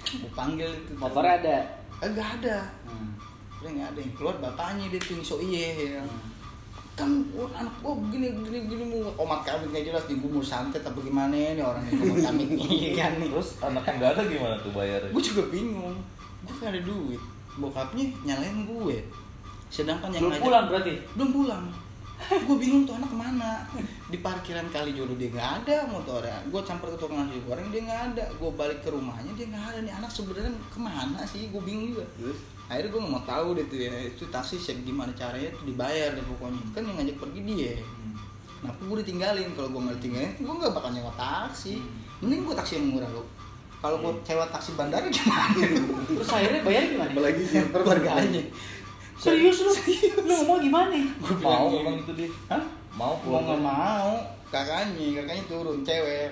Gue 0.00 0.30
panggil 0.32 0.70
itu 0.72 0.92
Motor 0.94 1.20
ada. 1.22 1.56
eh 1.98 2.08
gak 2.10 2.28
ada. 2.40 2.58
Hmm. 2.86 3.12
udah 3.58 3.70
nggak 3.70 3.88
ada. 3.90 3.98
Yang 3.98 4.14
keluar 4.14 4.36
bapaknya 4.38 4.84
dia 4.88 5.00
tuh 5.00 5.20
so 5.20 5.36
iye 5.38 5.66
ya. 5.92 6.02
Kan 6.94 7.22
gua, 7.30 7.46
anak 7.52 7.70
gua 7.78 7.94
begini 7.94 8.34
begini 8.34 8.58
begini 8.66 8.82
mau 8.88 9.14
komat 9.14 9.44
kami 9.44 9.70
nggak 9.70 9.84
jelas 9.86 10.02
mau 10.10 10.42
santet 10.42 10.82
apa 10.82 10.98
gimana 10.98 11.30
nih 11.30 11.62
orang 11.62 11.84
yang 11.86 12.18
kami 12.24 12.42
kan 12.98 13.12
nih. 13.18 13.28
Terus 13.28 13.50
anaknya 13.60 13.92
nggak 13.94 14.10
ada 14.10 14.22
gimana 14.24 14.54
tuh 14.58 14.72
bayarnya? 14.72 15.10
gue 15.10 15.22
juga 15.22 15.42
bingung. 15.48 15.94
Gue 16.42 16.54
gak 16.56 16.72
ada 16.72 16.80
duit. 16.80 17.20
Bokapnya 17.54 18.04
nyalain 18.24 18.64
gue 18.64 18.98
sedangkan 19.68 20.08
yang 20.08 20.22
Belum 20.24 20.32
ngajak- 20.32 20.46
pulang 20.46 20.64
berarti? 20.66 20.94
belum 21.12 21.30
pulang 21.30 21.64
gue 22.18 22.56
bingung 22.58 22.82
tuh 22.82 22.98
anak 22.98 23.08
ke 23.08 23.18
mana. 23.18 23.62
Di 24.10 24.18
parkiran 24.18 24.66
kali 24.68 24.92
jodoh 24.92 25.14
dia 25.14 25.30
nggak 25.30 25.50
ada 25.64 25.86
motornya. 25.86 26.38
Gue 26.50 26.60
campur 26.66 26.90
ke 26.92 26.98
tukang 26.98 27.24
nasi 27.24 27.38
goreng 27.46 27.70
dia 27.70 27.82
nggak 27.86 28.00
ada. 28.12 28.24
Gue 28.36 28.50
balik 28.52 28.82
ke 28.82 28.90
rumahnya 28.90 29.32
dia 29.38 29.46
nggak 29.48 29.64
ada 29.70 29.78
nih. 29.86 29.92
Anak 29.96 30.10
sebenarnya 30.10 30.52
ke 30.68 30.78
mana 30.82 31.22
sih? 31.24 31.48
Gue 31.48 31.62
bingung 31.62 31.94
juga. 31.94 32.06
Terus? 32.18 32.38
akhirnya 32.68 32.92
gue 32.92 33.00
nggak 33.00 33.14
mau 33.16 33.24
tahu 33.24 33.48
deh 33.56 33.64
tuh 33.64 33.78
ya 33.80 33.92
itu 34.12 34.28
taksi 34.28 34.60
siap 34.60 34.84
gimana 34.84 35.08
caranya 35.16 35.48
tuh 35.56 35.64
dibayar 35.64 36.12
deh 36.12 36.24
pokoknya. 36.26 36.62
Kan 36.76 36.82
yang 36.84 36.96
ngajak 37.00 37.16
pergi 37.16 37.40
dia. 37.46 37.74
Kenapa 38.58 38.80
gue 38.82 38.96
ditinggalin? 39.06 39.48
Kalau 39.56 39.68
gue 39.72 39.80
nggak 39.88 39.96
ditinggalin 40.02 40.30
gue 40.36 40.54
nggak 40.60 40.72
bakal 40.76 40.90
nyewa 40.92 41.12
taksi. 41.16 41.80
Mending 42.20 42.44
gue 42.44 42.54
taksi 42.58 42.72
yang 42.76 42.86
murah 42.92 43.08
lo 43.14 43.24
kalau 43.78 44.02
gue 44.02 44.12
sewa 44.26 44.42
taksi 44.50 44.74
bandara 44.74 45.06
gimana? 45.14 45.54
Terus 46.02 46.30
akhirnya 46.34 46.60
bayar 46.66 46.82
gimana? 46.90 47.10
apalagi 47.14 47.42
silver 47.46 47.82
harganya 47.86 48.42
Serius 49.18 49.66
lu? 49.66 49.72
Lu 50.30 50.34
mau 50.46 50.62
gimana? 50.62 50.94
Mau 51.42 51.66
memang 51.74 51.98
itu 51.98 52.12
dia. 52.14 52.30
Hah? 52.46 52.62
Mau 52.94 53.18
pulang 53.18 53.50
nggak 53.50 53.62
mau. 53.66 54.14
Kakaknya 54.48 55.06
kakaknya 55.18 55.42
turun 55.50 55.82
cewek. 55.82 56.30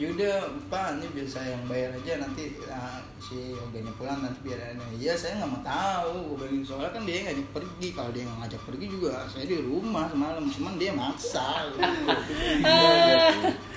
Yaudah 0.00 0.48
pak 0.72 0.98
ini 0.98 1.06
biar 1.12 1.28
saya 1.28 1.52
yang 1.52 1.68
bayar 1.68 1.92
aja 1.92 2.24
nanti 2.24 2.56
ah, 2.64 2.96
si 3.20 3.52
oganya 3.52 3.92
pulang 4.00 4.24
nanti 4.24 4.40
biar 4.40 4.72
ada 4.72 4.84
iya 4.96 5.12
saya 5.12 5.36
nggak 5.36 5.52
mau 5.52 5.60
tahu 5.60 6.32
gue 6.32 6.48
bilang 6.48 6.64
soalnya 6.64 6.96
kan 6.96 7.02
dia 7.08 7.16
ngajak 7.28 7.48
pergi. 7.52 7.88
Kalau 7.92 8.10
dia 8.12 8.22
nggak 8.24 8.38
ngajak 8.44 8.62
pergi 8.68 8.86
juga 8.88 9.10
saya 9.28 9.44
di 9.48 9.56
rumah 9.60 10.04
semalam. 10.12 10.44
Cuman 10.48 10.74
dia 10.76 10.92
maksa. 10.92 11.72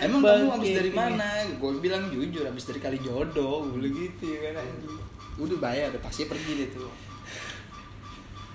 Emang 0.04 0.22
kamu 0.24 0.52
habis 0.52 0.72
dari 0.76 0.92
mana? 0.92 1.28
Gue 1.60 1.80
bilang 1.80 2.12
jujur 2.12 2.44
habis 2.44 2.68
dari 2.68 2.80
kali 2.80 2.98
jodoh 3.00 3.68
gue 3.72 3.88
gitu 3.88 4.36
ya 4.36 4.52
kan 4.52 4.68
anjing. 4.68 5.00
udah 5.36 5.60
bayar 5.60 5.92
udah 5.92 6.00
pasti 6.00 6.32
pergi 6.32 6.64
deh 6.64 6.70
tuh 6.72 6.88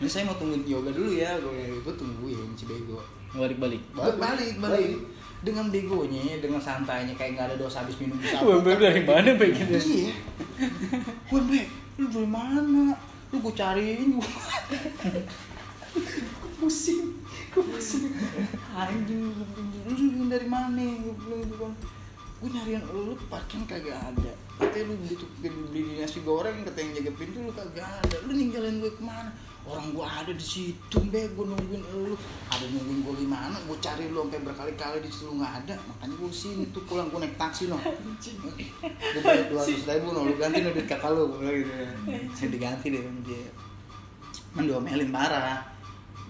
ini 0.00 0.08
saya 0.08 0.24
mau 0.24 0.36
tungguin 0.40 0.64
yoga 0.64 0.88
dulu 0.96 1.12
ya. 1.12 1.36
Gue 1.36 1.84
gue 1.84 1.94
tungguin 1.94 2.56
si 2.56 2.64
bego. 2.64 3.04
Balik-balik. 3.36 3.84
balik. 3.92 4.16
Balik 4.16 4.54
balik. 4.56 4.96
Dengan 5.40 5.72
begonya 5.72 6.36
dengan 6.40 6.60
santainya 6.60 7.16
kayak 7.16 7.36
nggak 7.36 7.46
ada 7.52 7.56
dosa 7.56 7.80
habis 7.80 7.96
minum 7.96 8.20
sapu 8.20 8.60
Wembe 8.60 8.76
dari 8.76 9.00
mana 9.04 9.32
begitu? 9.36 9.72
iya. 9.72 10.12
Wembe 11.32 11.64
lu 12.00 12.06
dari 12.08 12.28
mana? 12.28 12.96
Lu 13.32 13.36
gue 13.44 13.54
cariin. 13.56 14.16
Gua. 14.16 14.24
Gua 16.40 16.50
pusing. 16.60 17.12
Gue 17.52 17.64
pusing. 17.64 18.08
Anjing 18.72 19.32
lu 19.84 19.92
lu 19.92 20.24
dari 20.28 20.48
mana? 20.48 20.80
Gue 20.80 21.14
bilang 21.24 21.40
gitu 21.44 21.56
kan. 21.60 21.72
Gue 22.40 22.48
nyariin 22.56 22.82
lu 22.88 23.00
lu 23.12 23.14
parkir 23.28 23.60
kagak 23.68 23.96
ada. 24.00 24.32
Katanya 24.60 24.92
lu 24.92 24.94
butuh 25.08 25.28
beli 25.44 26.00
nasi 26.00 26.20
goreng 26.24 26.64
kata 26.68 26.78
yang 26.84 26.92
jaga 27.00 27.12
pintu 27.16 27.40
lu 27.44 27.52
kagak 27.52 27.84
ada. 27.84 28.16
Lu 28.28 28.32
ninggalin 28.32 28.80
gue 28.80 28.92
ke 28.92 29.04
mana 29.04 29.32
orang 29.70 29.87
gue 29.94 30.02
ada 30.02 30.33
di 30.35 30.42
situ 30.42 30.98
be 31.14 31.30
gue 31.30 31.44
nungguin 31.46 31.83
lu. 31.94 32.18
Ada 32.50 32.66
nungguin 32.66 32.98
gue 33.06 33.14
gimana? 33.22 33.54
Gue 33.70 33.78
cari 33.78 34.11
lu 34.11 34.26
sampai 34.26 34.42
berkali-kali 34.42 34.98
di 34.98 35.11
situ 35.11 35.30
nggak 35.30 35.54
ada. 35.64 35.74
Makanya 35.78 36.14
gue 36.18 36.30
sini 36.35 36.64
tuh 36.74 36.83
pulang 36.90 37.06
gue 37.06 37.22
naik 37.22 37.38
taksi 37.38 37.70
no 37.70 37.78
gue 37.78 39.20
bayar 39.22 39.46
dua 39.46 39.62
ratus 39.62 39.87
ribu 39.87 40.09
no 40.11 40.26
lu 40.26 40.35
ganti 40.35 40.59
no 40.66 40.74
duit 40.74 40.90
kakak 40.90 41.14
lu. 41.14 41.30
Bilang 41.38 41.54
gitu. 41.62 41.72
Saya 42.35 42.48
diganti 42.50 42.87
deh 42.90 43.00
sama 43.06 43.20
dia. 43.22 43.46
Man 44.59 44.62
diomelin 44.66 45.11
parah. 45.14 45.62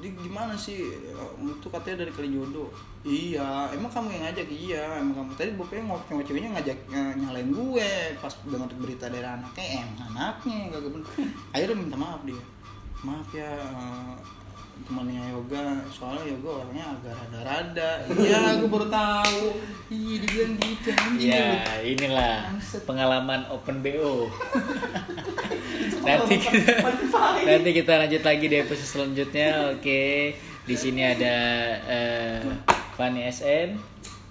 Dia 0.00 0.12
gimana 0.16 0.56
sih? 0.56 0.92
Itu 1.40 1.68
katanya 1.72 2.04
dari 2.04 2.12
kali 2.12 2.32
jodoh 2.32 2.68
iya. 3.00 3.68
Emang 3.72 3.88
kamu 3.88 4.12
yang 4.12 4.24
ngajak? 4.28 4.48
Iya. 4.48 4.84
Emang 5.00 5.16
kamu. 5.16 5.30
Tadi 5.36 5.50
bapaknya 5.56 5.82
ngomong 5.88 6.04
cewek 6.08 6.24
ceweknya 6.28 6.50
ngajak 6.56 6.78
ng- 6.92 7.16
nyalain 7.24 7.48
gue. 7.48 7.90
Pas 8.20 8.32
dengar 8.44 8.68
berita 8.76 9.08
dari 9.08 9.24
anaknya 9.24 9.64
em 9.80 9.88
anaknya. 10.12 10.58
Gak 10.72 10.80
bener. 10.88 11.08
Akhirnya 11.56 11.76
minta 11.80 11.96
maaf 11.96 12.20
dia 12.28 12.40
maaf 13.00 13.28
ya 13.32 13.52
eh, 13.56 14.14
temannya 14.84 15.22
yoga. 15.32 15.84
Soalnya 15.92 16.34
yoga 16.36 16.50
orangnya 16.64 16.84
agak 16.96 17.14
rada-rada. 17.16 17.90
Iya 18.16 18.40
gue 18.60 18.68
baru 18.68 18.86
tahu. 18.88 19.42
Iya 19.90 20.14
dibilang 20.24 20.54
gitu 20.58 20.88
anjing. 20.94 21.30
Ya, 21.30 21.52
inilah 21.84 22.36
pengalaman 22.84 23.40
Open 23.52 23.84
BO. 23.84 24.28
nanti 26.00 26.34
kita 26.40 26.74
nanti 27.44 27.70
kita 27.76 27.92
lanjut 28.00 28.22
lagi 28.24 28.46
di 28.48 28.56
episode 28.56 28.90
selanjutnya. 28.90 29.76
Oke, 29.76 30.34
di 30.64 30.76
sini 30.76 31.04
ada 31.04 31.36
eh, 31.84 32.40
Fani 32.96 33.24
SN, 33.28 33.76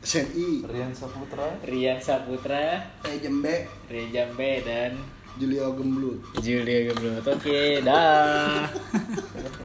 SNI 0.01 0.65
Rian 0.65 0.93
Saputra. 0.93 1.47
Rian 1.65 1.99
Saputra, 2.01 2.85
kayak 3.03 3.19
jembe. 3.21 3.67
Rian 3.89 4.09
Jambe 4.13 4.63
dan 4.65 5.18
Julio 5.39 5.71
Gemblut 5.71 6.19
Julia 6.43 6.91
Geblut. 6.91 7.23
Oke, 7.23 7.79
dah. 7.79 8.67